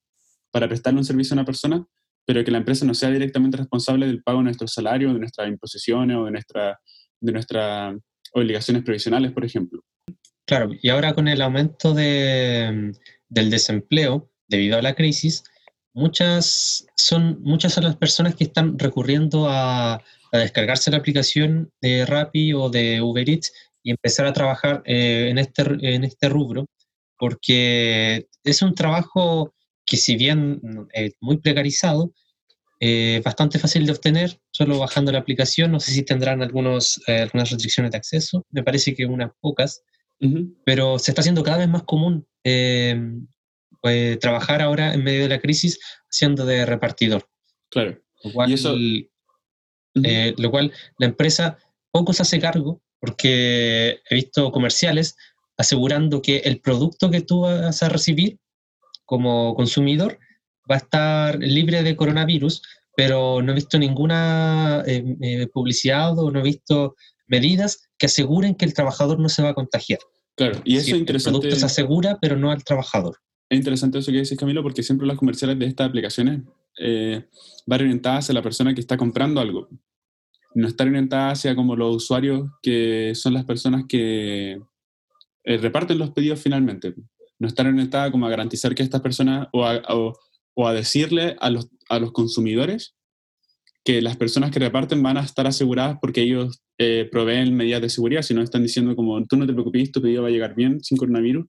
para 0.50 0.68
prestarle 0.68 1.00
un 1.00 1.04
servicio 1.04 1.34
a 1.34 1.38
una 1.38 1.44
persona 1.44 1.86
pero 2.26 2.44
que 2.44 2.50
la 2.50 2.58
empresa 2.58 2.86
no 2.86 2.94
sea 2.94 3.10
directamente 3.10 3.56
responsable 3.56 4.06
del 4.06 4.22
pago 4.22 4.38
de 4.38 4.44
nuestro 4.44 4.68
salario, 4.68 5.12
de 5.12 5.20
nuestras 5.20 5.48
imposiciones 5.48 6.16
o 6.16 6.24
de, 6.24 6.30
nuestra, 6.30 6.80
de 7.20 7.32
nuestras 7.32 7.94
obligaciones 8.32 8.82
previsionales, 8.82 9.32
por 9.32 9.44
ejemplo. 9.44 9.82
Claro, 10.46 10.70
y 10.80 10.88
ahora 10.88 11.14
con 11.14 11.28
el 11.28 11.40
aumento 11.40 11.94
de, 11.94 12.92
del 13.28 13.50
desempleo 13.50 14.30
debido 14.48 14.78
a 14.78 14.82
la 14.82 14.94
crisis, 14.94 15.44
muchas 15.94 16.86
son, 16.96 17.40
muchas 17.42 17.72
son 17.72 17.84
las 17.84 17.96
personas 17.96 18.34
que 18.34 18.44
están 18.44 18.78
recurriendo 18.78 19.48
a, 19.48 19.94
a 20.34 20.38
descargarse 20.38 20.90
la 20.90 20.96
aplicación 20.98 21.70
de 21.80 22.04
Rappi 22.04 22.52
o 22.52 22.68
de 22.68 23.00
Uber 23.00 23.28
Eats 23.28 23.52
y 23.84 23.90
empezar 23.90 24.26
a 24.26 24.32
trabajar 24.32 24.82
eh, 24.84 25.28
en, 25.30 25.38
este, 25.38 25.62
en 25.62 26.02
este 26.02 26.28
rubro, 26.28 26.66
porque 27.16 28.26
es 28.42 28.62
un 28.62 28.74
trabajo 28.74 29.54
que 29.86 29.96
si 29.96 30.16
bien 30.16 30.60
es 30.92 31.12
eh, 31.12 31.16
muy 31.20 31.38
precarizado, 31.38 32.12
eh, 32.80 33.22
bastante 33.24 33.58
fácil 33.58 33.86
de 33.86 33.92
obtener, 33.92 34.40
solo 34.50 34.78
bajando 34.78 35.12
la 35.12 35.18
aplicación. 35.18 35.72
No 35.72 35.80
sé 35.80 35.92
si 35.92 36.02
tendrán 36.02 36.42
algunos, 36.42 37.00
eh, 37.06 37.20
algunas 37.20 37.50
restricciones 37.50 37.92
de 37.92 37.98
acceso, 37.98 38.44
me 38.50 38.62
parece 38.62 38.94
que 38.94 39.06
unas 39.06 39.32
pocas, 39.40 39.82
pero 40.64 40.98
se 40.98 41.10
está 41.10 41.20
haciendo 41.20 41.42
cada 41.42 41.58
vez 41.58 41.68
más 41.68 41.82
común 41.82 42.26
pues, 43.82 44.18
trabajar 44.20 44.62
ahora 44.62 44.94
en 44.94 45.04
medio 45.04 45.24
de 45.24 45.28
la 45.28 45.40
crisis 45.40 45.78
siendo 46.08 46.46
de 46.46 46.64
repartidor. 46.64 47.28
Claro. 47.68 48.00
Lo 48.22 48.32
cual, 48.32 48.50
¿Y 48.50 48.54
eso? 48.54 48.74
lo 49.94 50.50
cual 50.50 50.72
la 50.98 51.06
empresa 51.06 51.58
poco 51.90 52.14
se 52.14 52.22
hace 52.22 52.40
cargo, 52.40 52.80
porque 53.00 54.00
he 54.08 54.14
visto 54.14 54.50
comerciales 54.50 55.14
asegurando 55.58 56.22
que 56.22 56.38
el 56.38 56.60
producto 56.60 57.10
que 57.10 57.20
tú 57.20 57.40
vas 57.40 57.82
a 57.82 57.90
recibir 57.90 58.38
como 59.04 59.54
consumidor 59.54 60.18
va 60.70 60.76
a 60.76 60.78
estar 60.78 61.38
libre 61.38 61.82
de 61.82 61.96
coronavirus, 61.96 62.62
pero 62.96 63.42
no 63.42 63.52
he 63.52 63.54
visto 63.54 63.78
ninguna 63.78 64.82
eh, 64.86 65.04
eh, 65.20 65.46
publicidad 65.48 66.18
o 66.18 66.30
no 66.30 66.40
he 66.40 66.42
visto 66.42 66.94
medidas 67.26 67.88
que 67.98 68.06
aseguren 68.06 68.54
que 68.54 68.64
el 68.64 68.74
trabajador 68.74 69.18
no 69.18 69.28
se 69.28 69.42
va 69.42 69.50
a 69.50 69.54
contagiar. 69.54 69.98
Claro, 70.36 70.60
y 70.64 70.76
eso 70.76 70.94
es 70.94 71.00
interesante. 71.00 71.36
El 71.36 71.40
producto 71.40 71.60
se 71.60 71.66
asegura, 71.66 72.18
pero 72.20 72.36
no 72.36 72.50
al 72.50 72.64
trabajador. 72.64 73.16
Es 73.48 73.58
interesante 73.58 73.98
eso 73.98 74.10
que 74.10 74.18
dices, 74.18 74.38
Camilo, 74.38 74.62
porque 74.62 74.82
siempre 74.82 75.06
las 75.06 75.18
comerciales 75.18 75.58
de 75.58 75.66
estas 75.66 75.88
aplicaciones 75.88 76.42
eh, 76.78 77.24
van 77.66 77.80
orientadas 77.80 78.24
hacia 78.24 78.34
la 78.34 78.42
persona 78.42 78.74
que 78.74 78.80
está 78.80 78.96
comprando 78.96 79.40
algo. 79.40 79.68
No 80.54 80.68
están 80.68 80.88
orientadas 80.88 81.38
hacia 81.38 81.54
como 81.54 81.76
los 81.76 81.96
usuarios 81.96 82.48
que 82.62 83.12
son 83.14 83.34
las 83.34 83.44
personas 83.44 83.84
que 83.88 84.60
reparten 85.44 85.98
los 85.98 86.10
pedidos 86.10 86.40
finalmente 86.40 86.94
no 87.38 87.48
estar 87.48 87.66
orientada 87.66 88.10
como 88.10 88.26
a 88.26 88.30
garantizar 88.30 88.74
que 88.74 88.82
estas 88.82 89.00
personas 89.00 89.48
o 89.52 89.64
a, 89.64 89.82
o, 89.88 90.68
a 90.68 90.72
decirle 90.72 91.36
a 91.40 91.50
los, 91.50 91.68
a 91.88 91.98
los, 91.98 92.12
consumidores 92.12 92.94
que 93.84 94.00
las 94.00 94.16
personas 94.16 94.50
que 94.50 94.60
reparten 94.60 95.02
van 95.02 95.18
a 95.18 95.22
estar 95.22 95.46
aseguradas 95.46 95.98
porque 96.00 96.22
ellos 96.22 96.62
eh, 96.78 97.08
proveen 97.10 97.54
medidas 97.54 97.82
de 97.82 97.88
seguridad, 97.90 98.22
si 98.22 98.34
no 98.34 98.42
están 98.42 98.62
diciendo 98.62 98.96
como 98.96 99.24
tú 99.26 99.36
no 99.36 99.46
te 99.46 99.52
preocupes, 99.52 99.92
tu 99.92 100.00
pedido 100.00 100.22
va 100.22 100.28
a 100.28 100.32
llegar 100.32 100.54
bien 100.54 100.82
sin 100.82 100.96
coronavirus, 100.96 101.46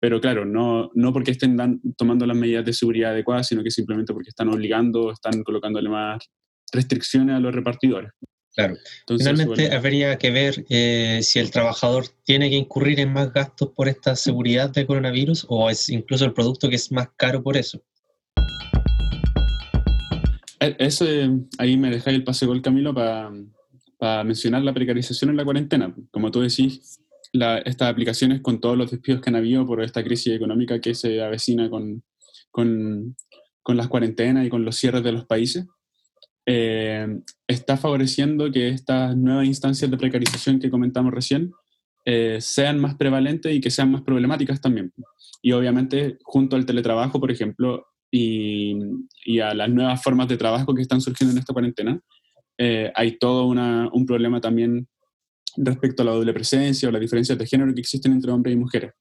pero 0.00 0.20
claro, 0.20 0.44
no, 0.44 0.90
no 0.94 1.12
porque 1.12 1.32
estén 1.32 1.56
tomando 1.96 2.26
las 2.26 2.36
medidas 2.36 2.64
de 2.64 2.72
seguridad 2.72 3.12
adecuadas, 3.12 3.48
sino 3.48 3.62
que 3.62 3.70
simplemente 3.70 4.12
porque 4.12 4.28
están 4.28 4.48
obligando, 4.48 5.10
están 5.10 5.42
colocándole 5.42 5.88
más 5.88 6.22
restricciones 6.72 7.34
a 7.34 7.40
los 7.40 7.54
repartidores. 7.54 8.12
Claro. 8.58 8.76
Finalmente 9.06 9.72
habría 9.72 10.18
que 10.18 10.32
ver 10.32 10.66
eh, 10.68 11.20
si 11.22 11.38
el 11.38 11.52
trabajador 11.52 12.06
tiene 12.24 12.50
que 12.50 12.56
incurrir 12.56 12.98
en 12.98 13.12
más 13.12 13.32
gastos 13.32 13.68
por 13.68 13.88
esta 13.88 14.16
seguridad 14.16 14.68
de 14.70 14.84
coronavirus 14.84 15.46
o 15.48 15.70
es 15.70 15.88
incluso 15.88 16.24
el 16.24 16.32
producto 16.32 16.68
que 16.68 16.74
es 16.74 16.90
más 16.90 17.08
caro 17.14 17.40
por 17.40 17.56
eso. 17.56 17.80
Eh, 20.58 20.74
eso, 20.80 21.04
ahí 21.58 21.76
me 21.76 21.88
dejáis 21.88 22.16
el 22.16 22.24
pase 22.24 22.46
gol, 22.46 22.60
Camilo, 22.60 22.92
para 22.92 24.24
mencionar 24.24 24.62
la 24.62 24.74
precarización 24.74 25.30
en 25.30 25.36
la 25.36 25.44
cuarentena. 25.44 25.94
Como 26.10 26.32
tú 26.32 26.40
decís, 26.40 26.98
estas 27.32 27.88
aplicaciones 27.88 28.40
con 28.40 28.60
todos 28.60 28.76
los 28.76 28.90
despidos 28.90 29.20
que 29.20 29.30
han 29.30 29.36
habido 29.36 29.64
por 29.68 29.84
esta 29.84 30.02
crisis 30.02 30.34
económica 30.34 30.80
que 30.80 30.96
se 30.96 31.22
avecina 31.22 31.70
con, 31.70 32.02
con, 32.50 33.14
con 33.62 33.76
las 33.76 33.86
cuarentenas 33.86 34.44
y 34.44 34.48
con 34.50 34.64
los 34.64 34.74
cierres 34.74 35.04
de 35.04 35.12
los 35.12 35.26
países, 35.26 35.64
eh, 36.50 37.06
está 37.46 37.76
favoreciendo 37.76 38.50
que 38.50 38.68
estas 38.68 39.14
nuevas 39.14 39.44
instancias 39.44 39.90
de 39.90 39.98
precarización 39.98 40.58
que 40.58 40.70
comentamos 40.70 41.12
recién 41.12 41.52
eh, 42.06 42.38
sean 42.40 42.78
más 42.78 42.94
prevalentes 42.94 43.54
y 43.54 43.60
que 43.60 43.70
sean 43.70 43.92
más 43.92 44.00
problemáticas 44.00 44.58
también. 44.58 44.90
Y 45.42 45.52
obviamente 45.52 46.16
junto 46.22 46.56
al 46.56 46.64
teletrabajo, 46.64 47.20
por 47.20 47.30
ejemplo, 47.30 47.84
y, 48.10 48.78
y 49.26 49.40
a 49.40 49.52
las 49.52 49.68
nuevas 49.68 50.02
formas 50.02 50.26
de 50.28 50.38
trabajo 50.38 50.74
que 50.74 50.80
están 50.80 51.02
surgiendo 51.02 51.32
en 51.32 51.38
esta 51.38 51.52
cuarentena, 51.52 52.00
eh, 52.56 52.90
hay 52.94 53.18
todo 53.18 53.44
una, 53.44 53.90
un 53.92 54.06
problema 54.06 54.40
también 54.40 54.88
respecto 55.58 56.02
a 56.02 56.06
la 56.06 56.12
doble 56.12 56.32
presencia 56.32 56.88
o 56.88 56.92
las 56.92 57.02
diferencias 57.02 57.36
de 57.36 57.46
género 57.46 57.74
que 57.74 57.80
existen 57.82 58.12
entre 58.12 58.32
hombres 58.32 58.54
y 58.54 58.58
mujeres. 58.58 58.92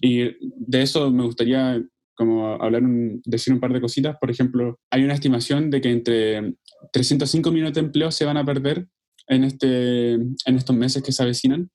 y 0.00 0.22
de 0.40 0.82
eso 0.82 1.10
me 1.10 1.24
gustaría 1.24 1.78
como 2.14 2.62
hablar 2.62 2.82
decir 3.24 3.52
un 3.52 3.60
par 3.60 3.72
de 3.72 3.80
cositas. 3.80 4.16
Por 4.20 4.30
ejemplo, 4.30 4.78
hay 4.90 5.04
una 5.04 5.14
estimación 5.14 5.70
de 5.70 5.80
que 5.80 5.90
entre 5.90 6.54
305 6.92 7.50
millones 7.50 7.74
de 7.74 7.80
empleos 7.80 8.14
se 8.14 8.24
van 8.24 8.36
a 8.36 8.44
perder 8.44 8.88
en, 9.26 9.44
este, 9.44 10.12
en 10.14 10.56
estos 10.56 10.76
meses 10.76 11.02
que 11.02 11.12
se 11.12 11.22
avecinan. 11.22 11.70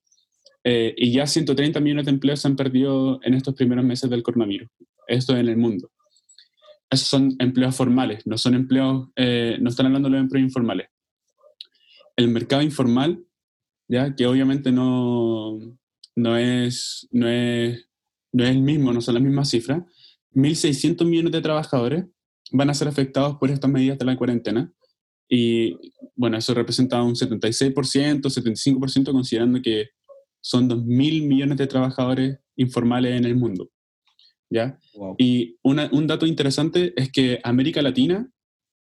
Eh, 0.64 0.94
y 0.96 1.12
ya 1.12 1.26
130 1.26 1.80
millones 1.80 2.06
de 2.06 2.10
empleos 2.12 2.40
se 2.40 2.48
han 2.48 2.56
perdido 2.56 3.20
en 3.22 3.34
estos 3.34 3.54
primeros 3.54 3.84
meses 3.84 4.10
del 4.10 4.22
coronavirus. 4.22 4.68
Esto 5.06 5.36
en 5.36 5.48
el 5.48 5.56
mundo. 5.56 5.90
Esos 6.90 7.08
son 7.08 7.34
empleos 7.38 7.74
formales, 7.74 8.26
no 8.26 8.38
son 8.38 8.54
empleos, 8.54 9.08
eh, 9.16 9.58
no 9.60 9.70
están 9.70 9.86
hablando 9.86 10.08
de 10.08 10.14
los 10.14 10.22
empleos 10.22 10.44
informales. 10.44 10.88
El 12.16 12.28
mercado 12.28 12.62
informal, 12.62 13.24
ya 13.88 14.14
que 14.14 14.26
obviamente 14.26 14.72
no, 14.72 15.58
no, 16.14 16.36
es, 16.36 17.08
no, 17.10 17.28
es, 17.28 17.88
no 18.32 18.44
es 18.44 18.50
el 18.50 18.62
mismo, 18.62 18.92
no 18.92 19.00
son 19.00 19.14
las 19.14 19.22
mismas 19.22 19.50
cifras, 19.50 19.82
1.600 20.36 21.04
millones 21.06 21.32
de 21.32 21.40
trabajadores 21.40 22.04
van 22.52 22.70
a 22.70 22.74
ser 22.74 22.88
afectados 22.88 23.36
por 23.38 23.50
estas 23.50 23.70
medidas 23.70 23.98
de 23.98 24.04
la 24.04 24.16
cuarentena. 24.16 24.72
Y 25.28 25.76
bueno, 26.14 26.36
eso 26.36 26.54
representa 26.54 27.02
un 27.02 27.14
76%, 27.14 28.20
75%, 28.20 29.12
considerando 29.12 29.60
que 29.60 29.88
son 30.40 30.68
2.000 30.68 31.26
millones 31.26 31.58
de 31.58 31.66
trabajadores 31.66 32.38
informales 32.54 33.18
en 33.18 33.24
el 33.24 33.34
mundo. 33.34 33.68
¿ya? 34.50 34.78
Y 35.18 35.56
un 35.62 36.06
dato 36.06 36.26
interesante 36.26 36.92
es 36.96 37.10
que 37.10 37.40
América 37.42 37.82
Latina 37.82 38.30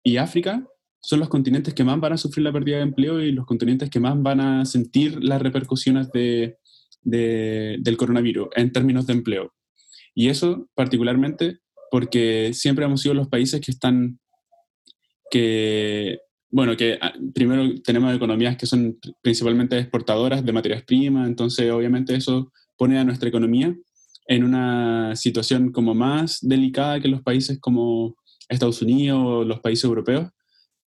y 0.03 0.17
África 0.17 0.67
son 1.01 1.21
los 1.21 1.29
continentes 1.29 1.75
que 1.75 1.85
más 1.85 2.01
van 2.01 2.15
a 2.15 2.19
sufrir 2.19 2.45
la 2.45 2.53
pérdida 2.53 2.79
de 2.79 2.83
empleo 2.83 3.21
y 3.21 3.31
los 3.31 3.47
continentes 3.47 3.91
que 3.91 4.01
más 4.01 4.21
van 4.21 4.41
a 4.41 4.65
sentir 4.65 5.23
las 5.23 5.41
repercusiones 5.41 6.11
de, 6.13 6.59
del 7.03 7.97
coronavirus 7.97 8.49
en 8.57 8.73
términos 8.73 9.07
de 9.07 9.13
empleo. 9.13 9.55
Y 10.15 10.29
eso 10.29 10.69
particularmente 10.75 11.59
porque 11.91 12.53
siempre 12.55 12.85
hemos 12.85 13.03
sido 13.03 13.15
los 13.15 13.29
países 13.29 13.61
que 13.61 13.71
están, 13.71 14.19
que, 15.31 16.19
bueno, 16.51 16.77
que 16.77 16.99
ah, 17.01 17.13
primero 17.33 17.73
tenemos 17.83 18.15
economías 18.15 18.57
que 18.57 18.67
son 18.67 18.99
principalmente 19.23 19.79
exportadoras 19.79 20.45
de 20.45 20.53
materias 20.53 20.83
primas, 20.83 21.29
entonces 21.29 21.71
obviamente 21.71 22.17
eso 22.17 22.53
pone 22.77 22.99
a 22.99 23.05
nuestra 23.05 23.29
economía 23.29 23.77
en 24.27 24.45
una 24.45 25.15
situación 25.15 25.71
como 25.71 25.95
más 25.95 26.39
delicada 26.41 26.99
que 26.99 27.09
los 27.09 27.23
países 27.23 27.61
como 27.61 28.17
Estados 28.49 28.83
Unidos 28.83 29.21
o 29.25 29.45
los 29.45 29.61
países 29.61 29.85
europeos, 29.85 30.31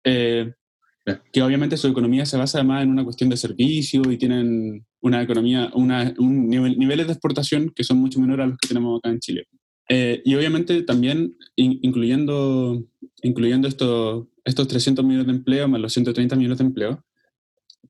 eh, 0.04 0.52
que 1.32 1.42
obviamente 1.42 1.76
su 1.76 1.86
economía 1.86 2.26
se 2.26 2.36
basa 2.36 2.62
más 2.64 2.82
en 2.82 2.90
una 2.90 3.04
cuestión 3.04 3.30
de 3.30 3.36
servicio 3.36 4.02
y 4.10 4.18
tienen 4.18 4.84
una 5.00 5.22
economía, 5.22 5.70
una, 5.74 6.12
un 6.18 6.48
nivel, 6.48 6.76
niveles 6.78 7.06
de 7.06 7.12
exportación 7.12 7.70
que 7.74 7.84
son 7.84 7.98
mucho 7.98 8.20
menores 8.20 8.44
a 8.44 8.48
los 8.48 8.58
que 8.58 8.68
tenemos 8.68 8.98
acá 8.98 9.10
en 9.10 9.20
Chile. 9.20 9.46
Eh, 9.88 10.20
y 10.24 10.34
obviamente 10.34 10.82
también 10.82 11.36
incluyendo, 11.54 12.84
incluyendo 13.22 13.68
estos, 13.68 14.26
estos 14.44 14.66
300 14.66 15.04
millones 15.04 15.26
de 15.28 15.32
empleo 15.32 15.68
más 15.68 15.80
los 15.80 15.92
130 15.92 16.34
millones 16.34 16.58
de 16.58 16.64
empleo, 16.64 17.04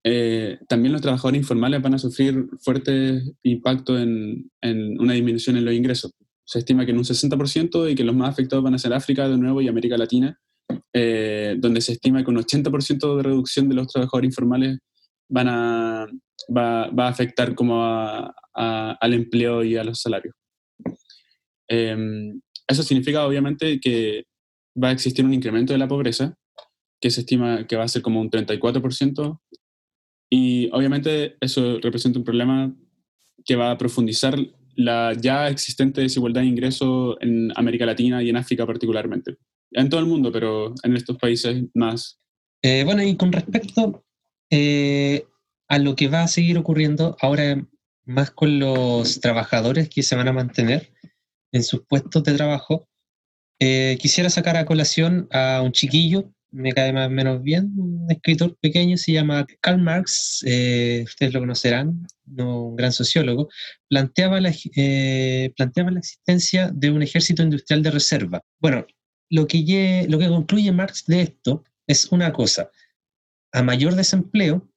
eh, 0.04 0.58
también 0.68 0.92
los 0.92 1.00
trabajadores 1.00 1.40
informales 1.40 1.80
van 1.80 1.94
a 1.94 1.98
sufrir 1.98 2.46
fuerte 2.60 3.22
impacto 3.42 3.98
en, 3.98 4.50
en, 4.60 5.00
una 5.00 5.14
disminución 5.14 5.56
en 5.56 5.64
los 5.64 5.74
ingresos. 5.74 6.12
Se 6.44 6.58
estima 6.58 6.84
que 6.84 6.92
en 6.92 6.98
un 6.98 7.04
60% 7.04 7.90
y 7.90 7.94
que 7.94 8.04
los 8.04 8.14
más 8.14 8.28
afectados 8.28 8.62
van 8.62 8.74
a 8.74 8.78
ser 8.78 8.92
África 8.92 9.26
de 9.26 9.38
nuevo 9.38 9.62
y 9.62 9.68
América 9.68 9.96
Latina, 9.96 10.38
eh, 10.92 11.56
donde 11.58 11.80
se 11.80 11.92
estima 11.92 12.24
que 12.24 12.30
un 12.30 12.38
80% 12.38 13.16
de 13.16 13.22
reducción 13.22 13.68
de 13.68 13.74
los 13.74 13.88
trabajadores 13.88 14.28
informales 14.28 14.78
van 15.28 15.48
a, 15.48 16.06
va, 16.56 16.84
a 16.84 17.08
afectar 17.08 17.54
como 17.54 17.82
al 18.54 19.14
empleo 19.14 19.62
y 19.62 19.76
a 19.76 19.84
los 19.84 20.00
salarios. 20.00 20.34
Em, 21.68 22.40
eso 22.66 22.82
significa 22.82 23.26
obviamente 23.26 23.80
que 23.80 24.24
va 24.82 24.88
a 24.88 24.92
existir 24.92 25.24
un 25.24 25.34
incremento 25.34 25.72
de 25.72 25.78
la 25.78 25.88
pobreza, 25.88 26.34
que 27.00 27.10
se 27.10 27.20
estima 27.20 27.66
que 27.66 27.76
va 27.76 27.84
a 27.84 27.88
ser 27.88 28.02
como 28.02 28.20
un 28.20 28.30
34%, 28.30 29.40
y 30.30 30.68
obviamente 30.72 31.36
eso 31.40 31.78
representa 31.80 32.18
un 32.18 32.24
problema 32.24 32.74
que 33.44 33.56
va 33.56 33.70
a 33.70 33.78
profundizar 33.78 34.36
la 34.74 35.14
ya 35.14 35.48
existente 35.48 36.00
desigualdad 36.00 36.42
de 36.42 36.48
ingresos 36.48 37.16
en 37.20 37.52
América 37.56 37.86
Latina 37.86 38.22
y 38.22 38.28
en 38.28 38.36
África 38.36 38.66
particularmente. 38.66 39.36
En 39.72 39.88
todo 39.88 40.00
el 40.00 40.06
mundo, 40.06 40.30
pero 40.32 40.74
en 40.82 40.96
estos 40.96 41.16
países 41.18 41.64
más. 41.74 42.18
Eh, 42.62 42.84
bueno, 42.84 43.02
y 43.02 43.16
con 43.16 43.32
respecto 43.32 44.04
eh, 44.50 45.24
a 45.68 45.78
lo 45.78 45.96
que 45.96 46.08
va 46.08 46.22
a 46.22 46.28
seguir 46.28 46.58
ocurriendo 46.58 47.16
ahora 47.20 47.64
más 48.04 48.30
con 48.30 48.58
los 48.58 49.20
trabajadores 49.20 49.88
que 49.88 50.02
se 50.02 50.16
van 50.16 50.28
a 50.28 50.32
mantener 50.32 50.92
en 51.52 51.64
sus 51.64 51.82
puestos 51.86 52.22
de 52.24 52.34
trabajo, 52.34 52.88
eh, 53.58 53.98
quisiera 54.00 54.30
sacar 54.30 54.56
a 54.56 54.66
colación 54.66 55.28
a 55.32 55.62
un 55.62 55.72
chiquillo, 55.72 56.32
me 56.50 56.72
cae 56.72 56.92
más 56.92 57.10
menos 57.10 57.42
bien, 57.42 57.72
un 57.76 58.06
escritor 58.10 58.56
pequeño, 58.60 58.96
se 58.96 59.12
llama 59.12 59.46
Karl 59.60 59.80
Marx, 59.80 60.42
ustedes 60.42 61.32
lo 61.32 61.40
conocerán, 61.40 62.06
un 62.38 62.76
gran 62.76 62.92
sociólogo, 62.92 63.48
planteaba 63.88 64.40
la, 64.40 64.52
planteaba 65.56 65.90
la 65.90 65.98
existencia 65.98 66.70
de 66.72 66.90
un 66.90 67.02
ejército 67.02 67.42
industrial 67.42 67.82
de 67.82 67.90
reserva. 67.90 68.42
Bueno, 68.60 68.86
lo 69.30 69.46
que, 69.46 70.06
lo 70.08 70.18
que 70.18 70.28
concluye 70.28 70.72
Marx 70.72 71.04
de 71.06 71.22
esto 71.22 71.64
es 71.86 72.10
una 72.12 72.32
cosa, 72.32 72.70
a 73.52 73.62
mayor 73.62 73.94
desempleo, 73.94 74.68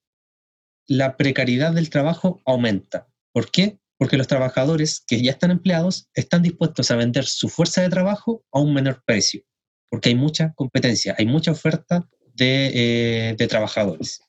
la 0.88 1.18
precariedad 1.18 1.74
del 1.74 1.90
trabajo 1.90 2.42
aumenta. 2.46 3.08
¿Por 3.32 3.52
qué? 3.52 3.80
Porque 3.98 4.18
los 4.18 4.28
trabajadores 4.28 5.02
que 5.06 5.22
ya 5.22 5.32
están 5.32 5.52
empleados 5.52 6.10
están 6.14 6.42
dispuestos 6.42 6.90
a 6.90 6.96
vender 6.96 7.26
su 7.26 7.50
fuerza 7.50 7.82
de 7.82 7.90
trabajo 7.90 8.44
a 8.52 8.60
un 8.60 8.74
menor 8.74 9.04
precio, 9.06 9.44
porque 9.90 10.10
hay 10.10 10.16
mucha 10.16 10.54
competencia, 10.54 11.16
hay 11.18 11.26
mucha 11.26 11.52
oferta 11.52 12.08
de, 12.34 13.34
eh, 13.38 13.48
trabajadores. 13.48 14.22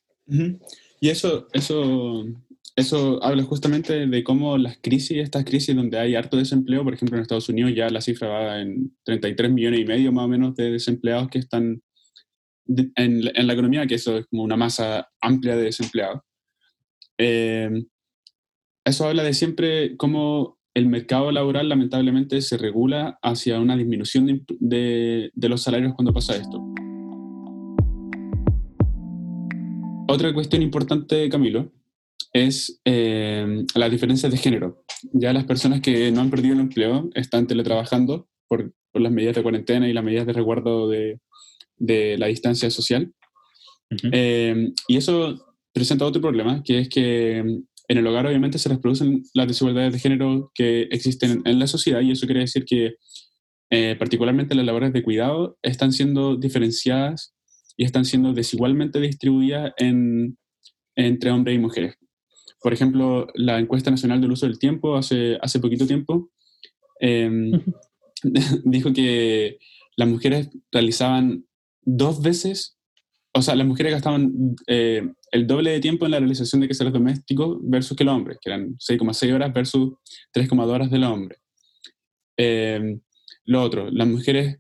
Y 1.01 1.09
eso, 1.09 1.49
eso, 1.53 2.25
eso 2.81 3.23
habla 3.23 3.43
justamente 3.45 4.07
de 4.07 4.25
cómo 4.25 4.59
las 4.59 4.79
crisis, 4.79 5.19
estas 5.19 5.45
crisis 5.45 5.77
donde 5.77 5.99
hay 5.99 6.15
harto 6.15 6.37
desempleo, 6.37 6.83
por 6.85 6.95
ejemplo 6.95 7.17
en 7.17 7.23
Estados 7.23 7.49
Unidos 7.49 7.73
ya 7.75 7.89
la 7.91 8.01
cifra 8.01 8.29
va 8.29 8.61
en 8.61 8.97
33 9.05 9.53
millones 9.53 9.81
y 9.81 9.85
medio 9.85 10.13
más 10.13 10.25
o 10.25 10.29
menos 10.29 10.57
de 10.57 10.71
desempleados 10.73 11.29
que 11.29 11.39
están 11.39 11.83
en, 12.67 13.23
en 13.35 13.47
la 13.47 13.53
economía, 13.53 13.87
que 13.87 13.97
eso 13.97 14.19
es 14.19 14.27
como 14.27 14.43
una 14.43 14.57
masa 14.57 15.09
amplia 15.21 15.57
de 15.57 15.65
desempleados. 15.65 16.21
Eh, 17.19 17.85
eso 18.85 19.07
habla 19.07 19.23
de 19.23 19.35
siempre 19.35 19.97
cómo 19.97 20.59
el 20.75 20.87
mercado 20.87 21.31
laboral 21.33 21.69
lamentablemente 21.69 22.41
se 22.41 22.57
regula 22.57 23.19
hacia 23.23 23.61
una 23.61 23.77
disminución 23.77 24.45
de, 24.59 25.31
los 25.35 25.63
salarios 25.63 25.95
cuando 25.95 26.13
pasa 26.13 26.37
esto. 26.37 26.63
Otra 30.09 30.33
cuestión 30.33 30.63
importante, 30.63 31.29
Camilo, 31.29 31.73
es 32.33 32.81
eh, 32.85 33.65
las 33.75 33.91
diferencias 33.91 34.31
de 34.31 34.39
género. 34.39 34.85
Ya 35.13 35.33
las 35.33 35.45
personas 35.45 35.81
que 35.81 36.11
no 36.13 36.21
han 36.21 36.31
perdido 36.31 36.55
el 36.55 36.61
empleo 36.61 37.11
están 37.15 37.47
teletrabajando 37.47 38.29
por, 38.49 38.73
las 38.93 39.13
medidas 39.13 39.37
de 39.37 39.43
cuarentena 39.43 39.89
y 39.89 39.93
las 39.93 40.03
medidas 40.03 40.27
de 40.27 40.33
resguardo 40.33 40.89
de, 40.89 41.21
la 41.79 42.27
distancia 42.27 42.71
social. 42.71 43.13
Eh, 44.13 44.73
y 44.89 44.97
eso 44.97 45.57
presenta 45.73 46.05
otro 46.05 46.21
problema, 46.21 46.63
que 46.65 46.81
es 46.81 46.89
que 46.89 47.39
en 47.39 47.99
el 47.99 48.07
hogar 48.07 48.27
obviamente 48.27 48.59
se 48.59 48.69
reproducen 48.69 49.23
las 49.35 49.49
desigualdades 49.49 49.93
de 49.93 49.99
género 49.99 50.53
que 50.55 50.83
existen 50.91 51.43
en 51.45 51.59
la 51.59 51.67
sociedad 51.67 52.01
y 52.01 52.13
eso 52.13 52.27
quiere 52.27 52.41
decir 52.41 52.65
que 52.65 52.95
eh, 53.71 53.97
particularmente 53.99 54.55
las 54.55 54.67
labores 54.67 54.93
de 54.93 55.03
cuidado 55.03 55.57
están 55.63 55.93
siendo 55.93 56.37
diferenciadas 56.37 57.35
y 57.77 57.85
están 57.85 58.05
siendo 58.05 58.33
desigualmente 58.33 59.01
distribuidas 59.01 59.73
entre 59.79 61.31
hombres 61.31 61.57
y 61.57 61.59
mujeres. 61.59 62.00
Por 62.63 62.73
ejemplo, 62.73 63.29
la 63.35 63.59
encuesta 63.59 63.91
nacional 63.91 64.21
del 64.21 64.33
uso 64.33 64.47
del 64.47 64.59
tiempo 64.59 64.97
hace, 64.97 65.39
hace 65.41 65.61
poquito 65.61 65.87
tiempo 65.87 66.31
em, 67.01 67.53
dijo 68.65 68.93
que 68.93 69.59
las 69.97 70.09
mujeres 70.09 70.51
realizaban 70.71 71.45
dos 71.83 72.23
veces 72.23 72.81
o 73.33 73.43
sea, 73.43 73.55
las 73.55 73.67
mujeres 73.67 73.93
gastaban 73.93 74.57
eh, 74.67 75.09
el 75.31 75.47
doble 75.47 75.71
de 75.71 75.81
tiempo 75.81 76.05
en 76.05 76.13
la 76.13 76.19
realización 76.19 76.61
de 76.61 76.67
quehaceres 76.67 76.93
domésticos 76.93 77.59
versus 77.63 77.97
que 77.97 78.05
los 78.05 78.15
hombres, 78.15 78.39
que 78.41 78.51
eran 78.51 78.77
6,6 78.79 79.33
horas 79.33 79.53
versus 79.53 79.93
3,2 80.35 80.67
horas 80.67 80.91
del 80.91 81.05
hombre. 81.05 81.37
Eh, 82.37 82.99
lo 83.45 83.63
otro, 83.63 83.89
las 83.91 84.09
mujeres, 84.09 84.59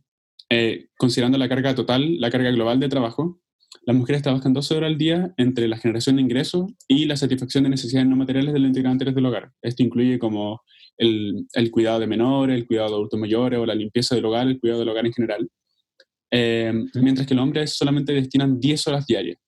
eh, 0.49 0.87
considerando 0.97 1.37
la 1.37 1.49
carga 1.49 1.75
total, 1.75 2.21
la 2.21 2.31
carga 2.31 2.51
global 2.51 2.79
de 2.79 2.89
trabajo, 2.89 3.39
las 3.83 3.97
mujeres 3.97 4.23
trabajan 4.23 4.53
12 4.53 4.77
horas 4.77 4.89
al 4.89 4.99
día 4.99 5.33
entre 5.37 5.69
la 5.69 5.79
generación 5.79 6.17
de 6.17 6.23
ingresos 6.23 6.71
y 6.89 7.07
la 7.07 7.17
satisfacción 7.17 7.65
de 7.65 7.71
necesidades 7.71 8.09
no 8.09 8.17
materiales 8.17 8.53
de 8.53 8.61
los 8.61 8.69
integrantes 8.69 9.15
del 9.15 9.27
hogar. 9.27 9.53
Esto 9.63 9.83
incluye 9.83 10.19
como 10.19 10.63
el, 10.97 11.47
el 11.55 11.71
cuidado 11.71 12.01
de 12.01 12.07
menores, 12.07 12.57
el 12.57 12.67
cuidado 12.67 12.89
de 12.89 12.95
adultos 12.95 13.21
mayores 13.21 13.59
o 13.59 13.67
la 13.67 13.75
limpieza 13.75 14.15
del 14.15 14.25
hogar, 14.25 14.49
el 14.49 14.61
cuidado 14.61 14.81
del 14.81 14.89
hogar 14.89 15.07
en 15.07 15.13
general. 15.13 15.49
Eh, 16.33 16.73
mientras 16.95 17.27
que 17.27 17.35
los 17.35 17.43
hombres 17.43 17.73
solamente 17.73 18.13
destinan 18.13 18.61
10 18.61 18.87
horas 18.87 19.07
diarias 19.07 19.39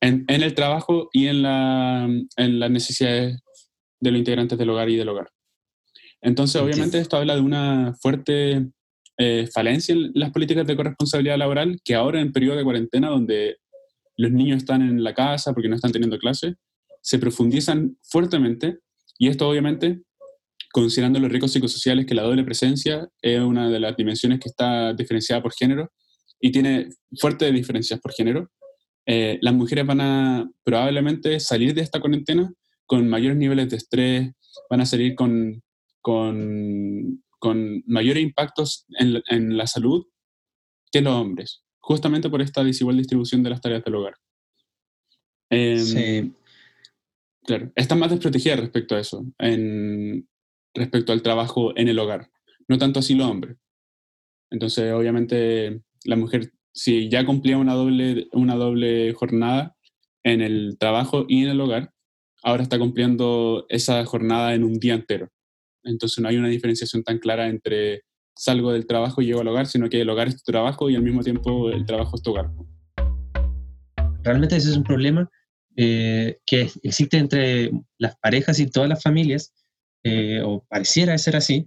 en, 0.00 0.24
en 0.28 0.42
el 0.42 0.54
trabajo 0.54 1.08
y 1.12 1.26
en, 1.26 1.42
la, 1.42 2.08
en, 2.36 2.58
las 2.58 2.70
necesidades 2.70 3.38
de 4.00 4.10
los 4.10 4.18
integrantes 4.18 4.58
del 4.58 4.70
hogar 4.70 4.88
y 4.88 4.96
del 4.96 5.08
hogar. 5.08 5.30
Entonces, 6.22 6.60
obviamente, 6.60 6.98
esto 6.98 7.16
habla 7.16 7.34
de 7.34 7.40
una 7.40 7.94
fuerte 8.00 8.70
eh, 9.20 9.46
falencia 9.52 9.94
en 9.94 10.12
las 10.14 10.30
políticas 10.30 10.66
de 10.66 10.76
corresponsabilidad 10.76 11.36
laboral 11.36 11.78
que 11.84 11.94
ahora 11.94 12.20
en 12.20 12.32
periodo 12.32 12.56
de 12.56 12.64
cuarentena, 12.64 13.10
donde 13.10 13.58
los 14.16 14.32
niños 14.32 14.58
están 14.58 14.80
en 14.80 15.04
la 15.04 15.12
casa 15.12 15.52
porque 15.52 15.68
no 15.68 15.76
están 15.76 15.92
teniendo 15.92 16.18
clase, 16.18 16.54
se 17.02 17.18
profundizan 17.18 17.98
fuertemente. 18.02 18.78
Y 19.18 19.28
esto 19.28 19.48
obviamente 19.48 20.00
considerando 20.72 21.18
los 21.18 21.30
riesgos 21.30 21.52
psicosociales 21.52 22.06
que 22.06 22.14
la 22.14 22.22
doble 22.22 22.44
presencia 22.44 23.08
es 23.20 23.40
una 23.40 23.68
de 23.68 23.80
las 23.80 23.96
dimensiones 23.96 24.38
que 24.40 24.48
está 24.48 24.94
diferenciada 24.94 25.42
por 25.42 25.52
género 25.52 25.90
y 26.40 26.52
tiene 26.52 26.90
fuertes 27.18 27.52
diferencias 27.52 28.00
por 28.00 28.12
género, 28.12 28.50
eh, 29.06 29.38
las 29.42 29.54
mujeres 29.54 29.86
van 29.86 30.00
a 30.00 30.50
probablemente 30.62 31.40
salir 31.40 31.74
de 31.74 31.82
esta 31.82 32.00
cuarentena 32.00 32.52
con 32.86 33.08
mayores 33.08 33.36
niveles 33.36 33.68
de 33.68 33.76
estrés, 33.76 34.30
van 34.70 34.80
a 34.80 34.86
salir 34.86 35.14
con, 35.14 35.60
con, 36.00 37.22
con 37.40 37.82
mayores 37.86 38.22
impactos 38.22 38.86
en, 38.98 39.20
en, 39.28 39.56
la 39.56 39.66
salud 39.66 40.06
que 40.92 41.00
los 41.00 41.14
hombres, 41.14 41.64
justamente 41.80 42.30
por 42.30 42.42
esta 42.42 42.62
desigual 42.62 42.98
distribución 42.98 43.42
de 43.42 43.50
las 43.50 43.60
tareas 43.60 43.82
del 43.82 43.94
hogar. 43.96 44.14
Em, 45.50 45.78
sí. 45.78 46.32
Claro, 47.42 47.72
están 47.74 47.98
más 47.98 48.10
desprotegidas 48.10 48.60
respecto 48.60 48.94
a 48.94 49.00
eso. 49.00 49.24
En, 49.38 50.28
respecto 50.74 51.12
al 51.12 51.22
trabajo 51.22 51.76
en 51.76 51.88
el 51.88 51.98
hogar, 51.98 52.30
no 52.68 52.78
tanto 52.78 53.00
así 53.00 53.14
los 53.14 53.28
hombres. 53.28 53.56
Entonces, 54.50 54.92
obviamente, 54.92 55.82
la 56.04 56.16
mujer, 56.16 56.52
si 56.72 57.08
ya 57.08 57.24
cumplía 57.24 57.56
una 57.56 57.74
doble, 57.74 58.28
una 58.32 58.54
doble 58.54 59.12
jornada 59.14 59.76
en 60.22 60.42
el 60.42 60.76
trabajo 60.78 61.24
y 61.26 61.44
en 61.44 61.50
el 61.50 61.60
hogar, 61.60 61.92
ahora 62.42 62.62
está 62.62 62.78
cumpliendo 62.78 63.66
esa 63.68 64.04
jornada 64.04 64.54
en 64.54 64.64
un 64.64 64.78
día 64.78 64.94
entero. 64.94 65.30
Entonces, 65.84 66.18
no 66.20 66.28
hay 66.28 66.36
una 66.36 66.48
diferenciación 66.48 67.02
tan 67.02 67.18
clara 67.18 67.48
entre 67.48 68.02
salgo 68.36 68.72
del 68.72 68.86
trabajo 68.86 69.20
y 69.20 69.26
llego 69.26 69.40
al 69.40 69.48
hogar, 69.48 69.66
sino 69.66 69.88
que 69.88 70.00
el 70.00 70.08
hogar 70.08 70.28
es 70.28 70.42
tu 70.42 70.50
trabajo 70.50 70.88
y 70.88 70.96
al 70.96 71.02
mismo 71.02 71.22
tiempo 71.22 71.70
el 71.70 71.84
trabajo 71.84 72.16
es 72.16 72.22
tu 72.22 72.30
hogar. 72.30 72.50
Realmente 74.22 74.56
ese 74.56 74.70
es 74.70 74.76
un 74.76 74.84
problema 74.84 75.30
eh, 75.76 76.38
que 76.46 76.70
existe 76.82 77.16
entre 77.18 77.70
las 77.98 78.16
parejas 78.16 78.58
y 78.58 78.66
todas 78.66 78.88
las 78.88 79.02
familias, 79.02 79.52
eh, 80.04 80.42
o 80.44 80.64
pareciera 80.68 81.16
ser 81.18 81.36
así, 81.36 81.66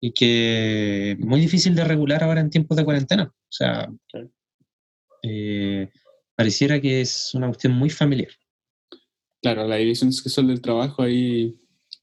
y 0.00 0.12
que 0.12 1.12
es 1.12 1.18
muy 1.18 1.40
difícil 1.40 1.74
de 1.74 1.84
regular 1.84 2.22
ahora 2.22 2.40
en 2.40 2.50
tiempos 2.50 2.76
de 2.76 2.84
cuarentena. 2.84 3.24
O 3.24 3.52
sea, 3.52 3.90
eh, 5.22 5.90
pareciera 6.36 6.80
que 6.80 7.00
es 7.00 7.34
una 7.34 7.48
cuestión 7.48 7.72
muy 7.72 7.90
familiar. 7.90 8.30
Claro, 9.42 9.66
la 9.66 9.76
división 9.76 10.12
sexual 10.12 10.48
del 10.48 10.60
trabajo 10.60 11.02
ahí, 11.02 11.54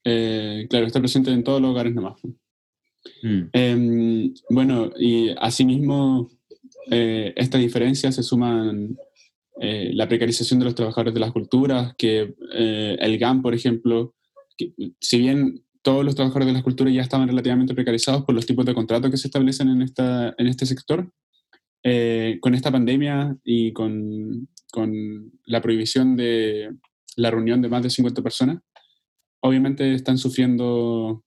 eh, 0.03 0.67
claro, 0.69 0.87
está 0.87 0.99
presente 0.99 1.31
en 1.31 1.43
todos 1.43 1.61
los 1.61 1.71
hogares 1.71 1.93
nomás. 1.93 2.19
Mm. 3.23 3.41
Em, 3.53 4.33
bueno, 4.49 4.91
y 4.97 5.29
asimismo, 5.37 6.29
eh, 6.89 7.33
estas 7.35 7.61
diferencias 7.61 8.15
se 8.15 8.23
suman 8.23 8.97
eh, 9.59 9.91
la 9.93 10.07
precarización 10.07 10.59
de 10.59 10.65
los 10.65 10.75
trabajadores 10.75 11.13
de 11.13 11.19
las 11.19 11.31
culturas, 11.31 11.93
que 11.97 12.33
eh, 12.53 12.97
el 12.99 13.17
GAM, 13.17 13.41
por 13.41 13.53
ejemplo, 13.53 14.15
si 14.99 15.19
bien 15.19 15.63
todos 15.81 16.05
los 16.05 16.15
trabajadores 16.15 16.47
de 16.47 16.53
las 16.53 16.63
culturas 16.63 16.93
ya 16.93 17.01
estaban 17.01 17.27
relativamente 17.27 17.73
precarizados 17.73 18.23
por 18.23 18.35
los 18.35 18.45
tipos 18.45 18.65
de 18.65 18.75
contratos 18.75 19.09
que 19.09 19.17
se 19.17 19.27
establecen 19.27 19.69
en, 19.69 19.81
esta, 19.81 20.35
en 20.37 20.47
este 20.47 20.65
sector, 20.65 21.11
con 22.41 22.53
esta 22.53 22.71
pandemia 22.71 23.35
y 23.43 23.73
con, 23.73 24.47
con 24.71 25.31
la 25.45 25.61
prohibición 25.61 26.15
de 26.15 26.75
la 27.15 27.31
reunión 27.31 27.59
de 27.63 27.69
más 27.69 27.81
de 27.81 27.89
50 27.89 28.21
personas, 28.21 28.61
obviamente 29.41 29.93
están 29.93 30.17
sufriendo 30.17 31.23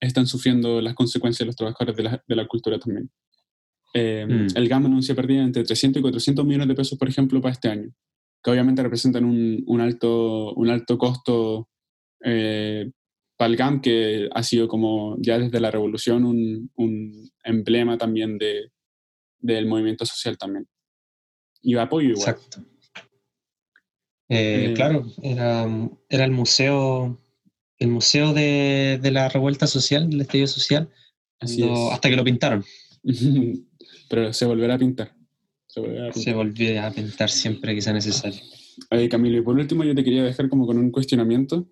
están 0.00 0.26
sufriendo 0.26 0.80
las 0.80 0.94
consecuencias 0.94 1.40
de 1.40 1.46
los 1.46 1.56
trabajadores 1.56 1.96
de 1.96 2.02
la, 2.02 2.24
de 2.26 2.36
la 2.36 2.46
cultura 2.46 2.78
también. 2.78 3.10
Eh, 3.94 4.26
mm. 4.28 4.56
El 4.56 4.68
GAM 4.68 4.86
anuncia 4.86 5.14
pérdidas 5.14 5.46
entre 5.46 5.64
300 5.64 6.00
y 6.00 6.02
400 6.02 6.44
millones 6.44 6.68
de 6.68 6.74
pesos, 6.74 6.98
por 6.98 7.08
ejemplo, 7.08 7.40
para 7.40 7.52
este 7.52 7.68
año, 7.68 7.90
que 8.42 8.50
obviamente 8.50 8.82
representan 8.82 9.24
un, 9.24 9.62
un 9.66 9.80
alto, 9.80 10.52
un 10.54 10.68
alto 10.68 10.98
costo 10.98 11.70
eh, 12.22 12.90
para 13.38 13.50
el 13.50 13.56
GAM, 13.56 13.80
que 13.80 14.28
ha 14.32 14.42
sido 14.42 14.68
como 14.68 15.16
ya 15.20 15.38
desde 15.38 15.60
la 15.60 15.70
revolución 15.70 16.24
un, 16.24 16.70
un 16.76 17.30
emblema 17.42 17.96
también 17.96 18.36
de, 18.36 18.70
del 19.38 19.66
movimiento 19.66 20.04
social 20.04 20.36
también. 20.36 20.66
Y 21.62 21.74
apoyo 21.76 22.10
igual. 22.10 22.28
Exacto. 22.28 22.64
Eh, 24.28 24.72
claro, 24.74 25.06
era, 25.22 25.66
era 26.08 26.24
el 26.24 26.32
museo 26.32 27.18
el 27.78 27.88
museo 27.88 28.32
de, 28.32 28.98
de, 29.02 29.10
la 29.10 29.28
revuelta 29.28 29.66
social, 29.66 30.08
del 30.08 30.22
estallido 30.22 30.46
social, 30.46 30.88
hasta 31.40 32.08
que 32.08 32.16
lo 32.16 32.24
pintaron. 32.24 32.64
Pero 34.08 34.32
se 34.32 34.46
volverá 34.46 34.74
a 34.74 34.78
pintar. 34.78 35.14
Se 35.66 36.32
volverá 36.32 36.86
a 36.86 36.90
pintar, 36.90 37.28
siempre 37.28 37.74
que 37.74 37.82
sea 37.82 37.92
necesario. 37.92 38.40
Oye, 38.90 39.08
Camilo, 39.08 39.38
y 39.38 39.42
por 39.42 39.56
último 39.56 39.84
yo 39.84 39.94
te 39.94 40.04
quería 40.04 40.22
dejar 40.22 40.48
como 40.48 40.66
con 40.66 40.78
un 40.78 40.90
cuestionamiento, 40.90 41.68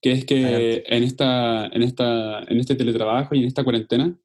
que 0.00 0.12
es 0.12 0.24
que 0.24 0.82
en, 0.86 1.02
esta, 1.02 1.66
en, 1.66 1.82
esta, 1.82 2.40
en 2.42 2.58
este 2.58 2.74
teletrabajo 2.74 3.34
y 3.34 3.40
en 3.40 3.46
esta 3.46 3.64
cuarentena, 3.64 4.16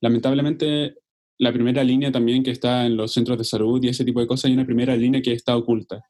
lamentablemente 0.00 0.96
la 1.38 1.52
primera 1.52 1.82
línea 1.84 2.12
también 2.12 2.42
que 2.42 2.50
está 2.50 2.86
en 2.86 2.96
los 2.96 3.12
centros 3.12 3.38
de 3.38 3.44
salud 3.44 3.82
y 3.82 3.88
ese 3.88 4.04
tipo 4.04 4.20
de 4.20 4.26
cosas, 4.26 4.46
hay 4.46 4.54
una 4.54 4.66
primera 4.66 4.96
línea 4.96 5.22
que 5.22 5.32
está 5.32 5.56
oculta, 5.56 6.04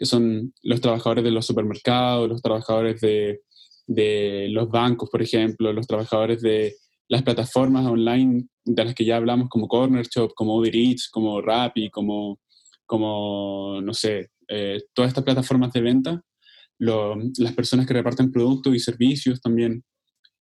que 0.00 0.06
son 0.06 0.54
los 0.62 0.80
trabajadores 0.80 1.22
de 1.22 1.30
los 1.30 1.44
supermercados, 1.44 2.26
los 2.26 2.40
trabajadores 2.40 3.02
de, 3.02 3.42
de 3.86 4.48
los 4.50 4.70
bancos, 4.70 5.10
por 5.10 5.20
ejemplo, 5.20 5.74
los 5.74 5.86
trabajadores 5.86 6.40
de 6.40 6.74
las 7.06 7.22
plataformas 7.22 7.84
online 7.84 8.46
de 8.64 8.84
las 8.86 8.94
que 8.94 9.04
ya 9.04 9.16
hablamos, 9.16 9.50
como 9.50 9.68
Corner 9.68 10.06
Shop, 10.06 10.32
como 10.34 10.56
Uber 10.56 10.74
Eats, 10.74 11.10
como 11.10 11.42
Rappi, 11.42 11.90
como, 11.90 12.40
como 12.86 13.82
no 13.82 13.92
sé, 13.92 14.30
eh, 14.48 14.80
todas 14.94 15.10
estas 15.10 15.24
plataformas 15.24 15.70
de 15.74 15.82
venta, 15.82 16.22
las 16.78 17.52
personas 17.52 17.86
que 17.86 17.92
reparten 17.92 18.32
productos 18.32 18.74
y 18.74 18.78
servicios 18.78 19.38
también. 19.42 19.84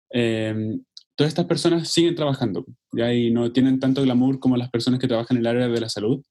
Em, 0.09 0.83
todas 1.15 1.29
estas 1.29 1.45
personas 1.45 1.89
siguen 1.89 2.15
trabajando 2.15 2.65
¿ya? 2.91 3.13
y 3.13 3.29
no 3.29 3.51
tienen 3.51 3.79
tanto 3.79 4.01
glamour 4.01 4.39
como 4.39 4.57
las 4.57 4.71
personas 4.71 4.99
que 4.99 5.07
trabajan 5.07 5.37
en 5.37 5.41
el 5.41 5.47
área 5.47 5.67
de 5.67 5.79
la 5.79 5.89
salud. 5.89 6.23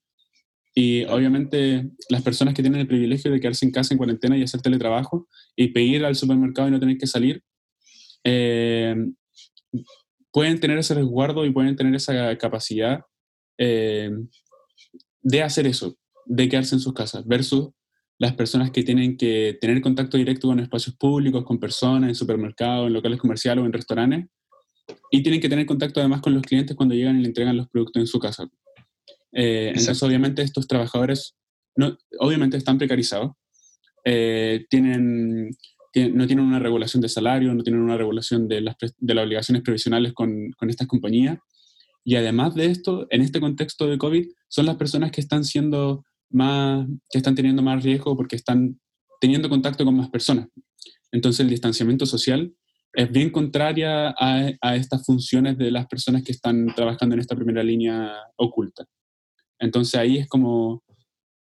Y 0.74 1.04
obviamente 1.04 1.90
las 2.08 2.22
personas 2.22 2.54
que 2.54 2.62
tienen 2.62 2.80
el 2.80 2.86
privilegio 2.86 3.30
de 3.30 3.40
quedarse 3.40 3.66
en 3.66 3.72
casa 3.72 3.92
en 3.92 3.98
cuarentena 3.98 4.38
y 4.38 4.42
hacer 4.42 4.62
teletrabajo 4.62 5.28
y 5.54 5.68
pedir 5.68 6.04
al 6.04 6.16
supermercado 6.16 6.68
y 6.68 6.70
no 6.70 6.80
tener 6.80 6.96
que 6.96 7.06
salir, 7.06 7.42
eh, 8.24 8.94
pueden 10.32 10.60
tener 10.60 10.78
ese 10.78 10.94
resguardo 10.94 11.44
y 11.44 11.50
pueden 11.50 11.76
tener 11.76 11.94
esa 11.94 12.36
capacidad 12.38 13.00
eh, 13.58 14.10
de 15.20 15.42
hacer 15.42 15.66
eso, 15.66 15.96
de 16.24 16.48
quedarse 16.48 16.74
en 16.74 16.80
sus 16.80 16.94
casas, 16.94 17.26
versus 17.26 17.70
las 18.18 18.34
personas 18.34 18.70
que 18.70 18.82
tienen 18.82 19.16
que 19.16 19.58
tener 19.60 19.80
contacto 19.80 20.16
directo 20.16 20.48
con 20.48 20.60
espacios 20.60 20.96
públicos, 20.96 21.44
con 21.44 21.58
personas, 21.58 22.08
en 22.08 22.14
supermercados, 22.14 22.86
en 22.86 22.92
locales 22.92 23.18
comerciales 23.18 23.62
o 23.62 23.66
en 23.66 23.72
restaurantes, 23.72 24.26
y 25.10 25.22
tienen 25.22 25.40
que 25.40 25.48
tener 25.48 25.66
contacto 25.66 26.00
además 26.00 26.22
con 26.22 26.34
los 26.34 26.42
clientes 26.42 26.76
cuando 26.76 26.94
llegan 26.94 27.18
y 27.18 27.22
le 27.22 27.28
entregan 27.28 27.56
los 27.56 27.68
productos 27.68 28.00
en 28.00 28.06
su 28.06 28.18
casa. 28.18 28.48
Eh, 29.32 29.68
entonces, 29.68 30.02
obviamente, 30.02 30.42
estos 30.42 30.66
trabajadores 30.66 31.34
no, 31.76 31.96
obviamente 32.18 32.56
están 32.56 32.78
precarizados, 32.78 33.32
eh, 34.04 34.66
tienen 34.68 35.50
no 35.94 36.26
tienen 36.26 36.46
una 36.46 36.58
regulación 36.58 37.02
de 37.02 37.08
salario, 37.08 37.54
no 37.54 37.62
tienen 37.62 37.82
una 37.82 37.96
regulación 37.96 38.48
de 38.48 38.62
las, 38.62 38.76
de 38.96 39.14
las 39.14 39.24
obligaciones 39.24 39.62
previsionales 39.62 40.12
con, 40.14 40.50
con, 40.52 40.70
estas 40.70 40.86
compañías. 40.86 41.38
Y 42.04 42.16
además 42.16 42.54
de 42.54 42.66
esto, 42.66 43.06
en 43.10 43.20
este 43.20 43.40
contexto 43.40 43.86
de 43.86 43.98
COVID, 43.98 44.26
son 44.48 44.66
las 44.66 44.76
personas 44.76 45.12
que 45.12 45.20
están 45.20 45.44
siendo 45.44 46.04
más, 46.30 46.86
que 47.10 47.18
están 47.18 47.34
teniendo 47.34 47.62
más 47.62 47.82
riesgo 47.84 48.16
porque 48.16 48.36
están 48.36 48.80
teniendo 49.20 49.48
contacto 49.48 49.84
con 49.84 49.96
más 49.96 50.08
personas. 50.08 50.48
Entonces 51.12 51.40
el 51.40 51.50
distanciamiento 51.50 52.06
social 52.06 52.54
es 52.94 53.10
bien 53.10 53.30
contraria 53.30 54.14
a, 54.18 54.50
a 54.60 54.76
estas 54.76 55.04
funciones 55.04 55.58
de 55.58 55.70
las 55.70 55.86
personas 55.86 56.22
que 56.22 56.32
están 56.32 56.66
trabajando 56.74 57.14
en 57.14 57.20
esta 57.20 57.36
primera 57.36 57.62
línea 57.62 58.12
oculta. 58.36 58.86
Entonces 59.62 59.94
ahí 59.94 60.18
es 60.18 60.28
como, 60.28 60.82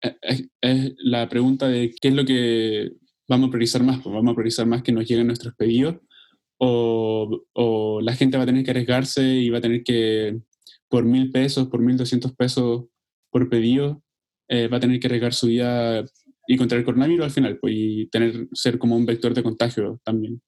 es, 0.02 0.50
es 0.62 0.94
la 0.98 1.30
pregunta 1.30 1.68
de 1.68 1.94
qué 2.02 2.10
es 2.10 2.14
lo 2.14 2.26
que 2.26 2.92
vamos 3.28 3.48
a 3.48 3.52
priorizar 3.52 3.84
más, 3.84 4.02
pues 4.02 4.14
vamos 4.14 4.32
a 4.32 4.36
priorizar 4.36 4.66
más 4.66 4.84
que 4.84 4.92
nos 4.92 5.08
lleguen 5.08 5.28
nuestros 5.28 5.56
pedidos 5.56 5.96
o, 6.60 7.46
o, 7.54 8.02
la 8.02 8.14
gente 8.16 8.38
va 8.38 8.44
a 8.44 8.46
tener 8.46 8.66
que 8.66 8.72
arriesgarse 8.72 9.24
y 9.24 9.50
va 9.50 9.60
a 9.60 9.62
tener 9.62 9.84
que, 9.84 10.40
por 10.90 11.06
mil 11.06 11.32
pesos, 11.32 11.70
por 11.70 11.82
mil 11.82 11.96
doscientos 11.96 12.34
pesos 12.34 12.86
por 13.32 13.50
pedido, 13.50 14.04
eh, 14.50 14.68
va 14.68 14.78
a 14.78 14.80
tener 14.80 15.00
que 15.00 15.08
arriesgar 15.08 15.34
su 15.34 15.48
vida 15.48 16.04
y 16.48 16.58
contra 16.58 16.78
el 16.78 16.84
coronavirus 16.84 17.26
al 17.26 17.32
final, 17.32 17.58
pues, 17.60 17.74
y 17.78 18.08
tener, 18.08 18.48
ser 18.54 18.78
como 18.78 18.98
un 18.98 19.06
vector 19.06 19.34
de 19.34 19.44
contagio 19.44 20.02
también. 20.04 20.42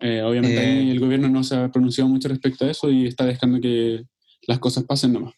Eh, 0.00 0.22
obviamente 0.22 0.62
eh. 0.62 0.90
el 0.90 1.00
gobierno 1.00 1.28
no 1.28 1.44
se 1.44 1.54
ha 1.54 1.70
pronunciado 1.70 2.10
mucho 2.10 2.28
respecto 2.28 2.64
a 2.64 2.70
eso 2.70 2.90
y 2.90 3.06
está 3.06 3.24
dejando 3.24 3.60
que 3.60 4.02
las 4.48 4.58
cosas 4.58 4.84
pasen 4.84 5.12
nomás. 5.12 5.34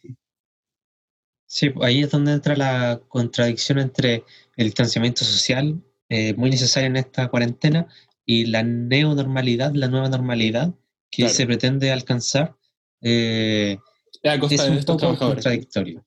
Sí, 1.50 1.72
ahí 1.80 2.02
es 2.02 2.10
donde 2.10 2.32
entra 2.32 2.54
la 2.54 3.00
contradicción 3.08 3.78
entre 3.78 4.22
el 4.56 4.66
distanciamiento 4.66 5.24
social 5.24 5.82
eh, 6.10 6.34
muy 6.34 6.50
necesaria 6.50 6.88
en 6.88 6.96
esta 6.96 7.28
cuarentena 7.28 7.88
y 8.26 8.44
la 8.44 8.62
neonormalidad, 8.62 9.74
la 9.74 9.88
nueva 9.88 10.10
normalidad 10.10 10.74
que 11.10 11.30
se 11.30 11.46
pretende 11.46 11.90
alcanzar 11.90 12.54
eh, 13.00 13.78
es 14.22 14.60
un 14.68 14.84
poco 14.84 15.16
contradictorio. 15.16 16.04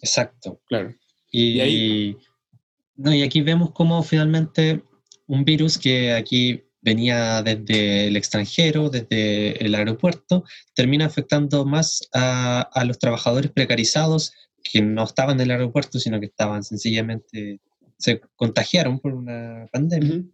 Exacto. 0.00 0.62
Claro. 0.66 0.94
Y, 1.30 2.16
no, 2.96 3.14
y 3.14 3.22
aquí 3.22 3.42
vemos 3.42 3.72
cómo 3.72 4.02
finalmente 4.02 4.82
un 5.26 5.44
virus 5.44 5.76
que 5.76 6.14
aquí 6.14 6.64
venía 6.80 7.42
desde 7.42 8.08
el 8.08 8.16
extranjero, 8.16 8.88
desde 8.88 9.62
el 9.64 9.74
aeropuerto, 9.74 10.44
termina 10.74 11.04
afectando 11.04 11.66
más 11.66 12.08
a, 12.14 12.62
a, 12.72 12.84
los 12.86 12.98
trabajadores 12.98 13.50
precarizados 13.50 14.32
que 14.62 14.82
no 14.82 15.04
estaban 15.04 15.36
en 15.36 15.42
el 15.42 15.50
aeropuerto, 15.52 15.98
sino 15.98 16.20
que 16.20 16.26
estaban 16.26 16.62
sencillamente 16.62 17.60
se 18.02 18.20
contagiaron 18.36 18.98
por 18.98 19.14
una 19.14 19.68
pandemia. 19.72 20.24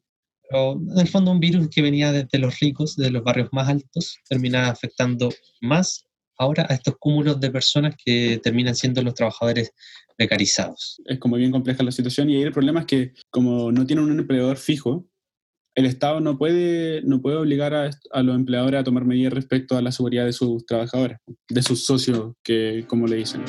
Pero 0.48 0.72
en 0.72 0.98
el 0.98 1.08
fondo 1.08 1.30
un 1.30 1.40
virus 1.40 1.68
que 1.68 1.82
venía 1.82 2.10
desde 2.10 2.38
los 2.38 2.58
ricos, 2.60 2.96
de 2.96 3.10
los 3.10 3.22
barrios 3.22 3.50
más 3.52 3.68
altos, 3.68 4.18
termina 4.28 4.70
afectando 4.70 5.28
más 5.60 6.06
ahora 6.38 6.66
a 6.68 6.74
estos 6.74 6.96
cúmulos 6.98 7.40
de 7.40 7.50
personas 7.50 7.94
que 8.02 8.40
terminan 8.42 8.74
siendo 8.74 9.02
los 9.02 9.14
trabajadores 9.14 9.72
precarizados. 10.16 11.02
Es 11.04 11.18
como 11.18 11.36
bien 11.36 11.50
compleja 11.50 11.82
la 11.82 11.92
situación 11.92 12.30
y 12.30 12.36
ahí 12.36 12.42
el 12.42 12.52
problema 12.52 12.80
es 12.80 12.86
que 12.86 13.12
como 13.30 13.70
no 13.70 13.86
tiene 13.86 14.02
un 14.02 14.18
empleador 14.18 14.56
fijo, 14.56 15.06
el 15.74 15.84
Estado 15.84 16.20
no 16.20 16.38
puede, 16.38 17.02
no 17.02 17.20
puede 17.20 17.36
obligar 17.36 17.74
a, 17.74 17.90
a, 18.12 18.22
los 18.22 18.34
empleadores 18.34 18.80
a 18.80 18.84
tomar 18.84 19.04
medidas 19.04 19.32
respecto 19.32 19.76
a 19.76 19.82
la 19.82 19.92
seguridad 19.92 20.24
de 20.24 20.32
sus 20.32 20.64
trabajadores, 20.64 21.18
de 21.48 21.62
sus 21.62 21.84
socios, 21.84 22.32
que 22.42 22.84
como 22.88 23.06
le 23.06 23.16
dicen. 23.16 23.44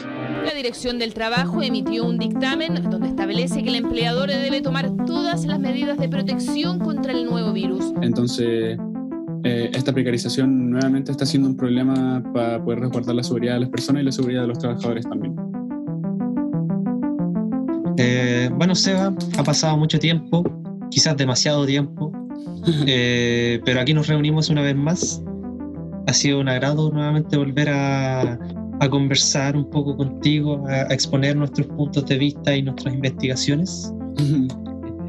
La 0.50 0.56
Dirección 0.56 0.98
del 0.98 1.14
Trabajo 1.14 1.62
emitió 1.62 2.04
un 2.04 2.18
dictamen 2.18 2.90
donde 2.90 3.10
establece 3.10 3.62
que 3.62 3.70
el 3.70 3.76
empleador 3.76 4.30
debe 4.30 4.62
tomar 4.62 4.90
todas 5.06 5.46
las 5.46 5.60
medidas 5.60 6.00
de 6.00 6.10
protección 6.10 6.80
contra 6.80 7.12
el 7.12 7.26
nuevo 7.26 7.54
virus. 7.54 7.94
Entonces, 8.02 8.80
eh, 9.44 9.70
esta 9.72 9.94
precarización 9.94 10.72
nuevamente 10.72 11.12
está 11.12 11.28
siendo 11.28 11.50
un 11.50 11.56
problema 11.56 12.24
para 12.34 12.64
poder 12.64 12.80
resguardar 12.80 13.14
la 13.14 13.22
seguridad 13.22 13.54
de 13.54 13.60
las 13.60 13.70
personas 13.70 14.02
y 14.02 14.06
la 14.06 14.12
seguridad 14.12 14.42
de 14.42 14.48
los 14.48 14.58
trabajadores 14.58 15.08
también. 15.08 15.36
Eh, 17.98 18.50
bueno, 18.56 18.74
Seba, 18.74 19.14
ha 19.38 19.44
pasado 19.44 19.78
mucho 19.78 20.00
tiempo, 20.00 20.44
quizás 20.90 21.16
demasiado 21.16 21.68
tiempo, 21.68 22.12
eh, 22.88 23.62
pero 23.66 23.82
aquí 23.82 23.94
nos 23.94 24.08
reunimos 24.08 24.50
una 24.50 24.64
vez 24.64 24.76
más. 24.76 25.24
Ha 26.08 26.14
sido 26.14 26.40
un 26.40 26.50
agrado 26.50 26.90
nuevamente 26.92 27.38
volver 27.38 27.70
a, 27.70 28.40
a 28.80 28.90
conversar 28.90 29.56
un 29.58 29.70
poco 29.70 29.96
contigo, 29.98 30.66
a, 30.68 30.72
a 30.90 30.94
exponer 30.94 31.36
nuestros 31.36 31.68
puntos 31.68 32.06
de 32.06 32.18
vista 32.18 32.56
y 32.56 32.62
nuestras 32.64 32.94
investigaciones. 32.94 33.94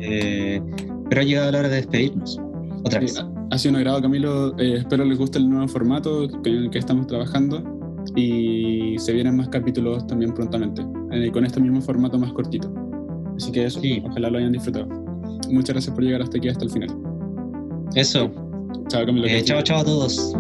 Eh, 0.00 0.61
pero 1.09 1.20
ha 1.20 1.24
llegado 1.24 1.52
la 1.52 1.59
hora 1.61 1.68
de 1.68 1.76
despedirnos. 1.76 2.40
Otra 2.85 3.00
vez. 3.00 3.22
Ha 3.50 3.59
sido 3.59 3.72
un 3.72 3.76
agrado, 3.78 4.00
Camilo. 4.02 4.56
Eh, 4.59 4.76
espero 4.78 5.04
les 5.04 5.18
guste 5.18 5.38
el 5.38 5.50
nuevo 5.50 5.66
formato 5.68 6.28
con 6.30 6.46
el 6.46 6.70
que 6.70 6.78
estamos 6.78 7.06
trabajando 7.06 7.62
y 8.16 8.94
se 8.98 9.12
vienen 9.12 9.37
más 9.37 9.48
capítulos 9.48 10.06
también 10.06 10.33
prontamente, 10.33 10.83
eh, 11.12 11.30
con 11.33 11.44
este 11.44 11.61
mismo 11.61 11.80
formato 11.80 12.18
más 12.18 12.33
cortito. 12.33 12.72
Así 13.37 13.52
que 13.52 13.66
eso, 13.66 13.80
Sí. 13.80 14.02
ojalá 14.06 14.30
lo 14.30 14.38
hayan 14.38 14.52
disfrutado. 14.52 14.87
Muchas 15.50 15.74
gracias 15.74 15.94
por 15.94 16.04
llegar 16.04 16.22
hasta 16.22 16.38
aquí, 16.38 16.48
hasta 16.48 16.64
el 16.64 16.70
final. 16.70 16.96
Eso. 17.94 18.30
Chao, 18.88 19.04
Camilo. 19.04 19.26
Eh, 19.26 19.42
chao, 19.44 19.62
chao 19.62 19.80
a 19.80 19.85
todos. 19.85 20.35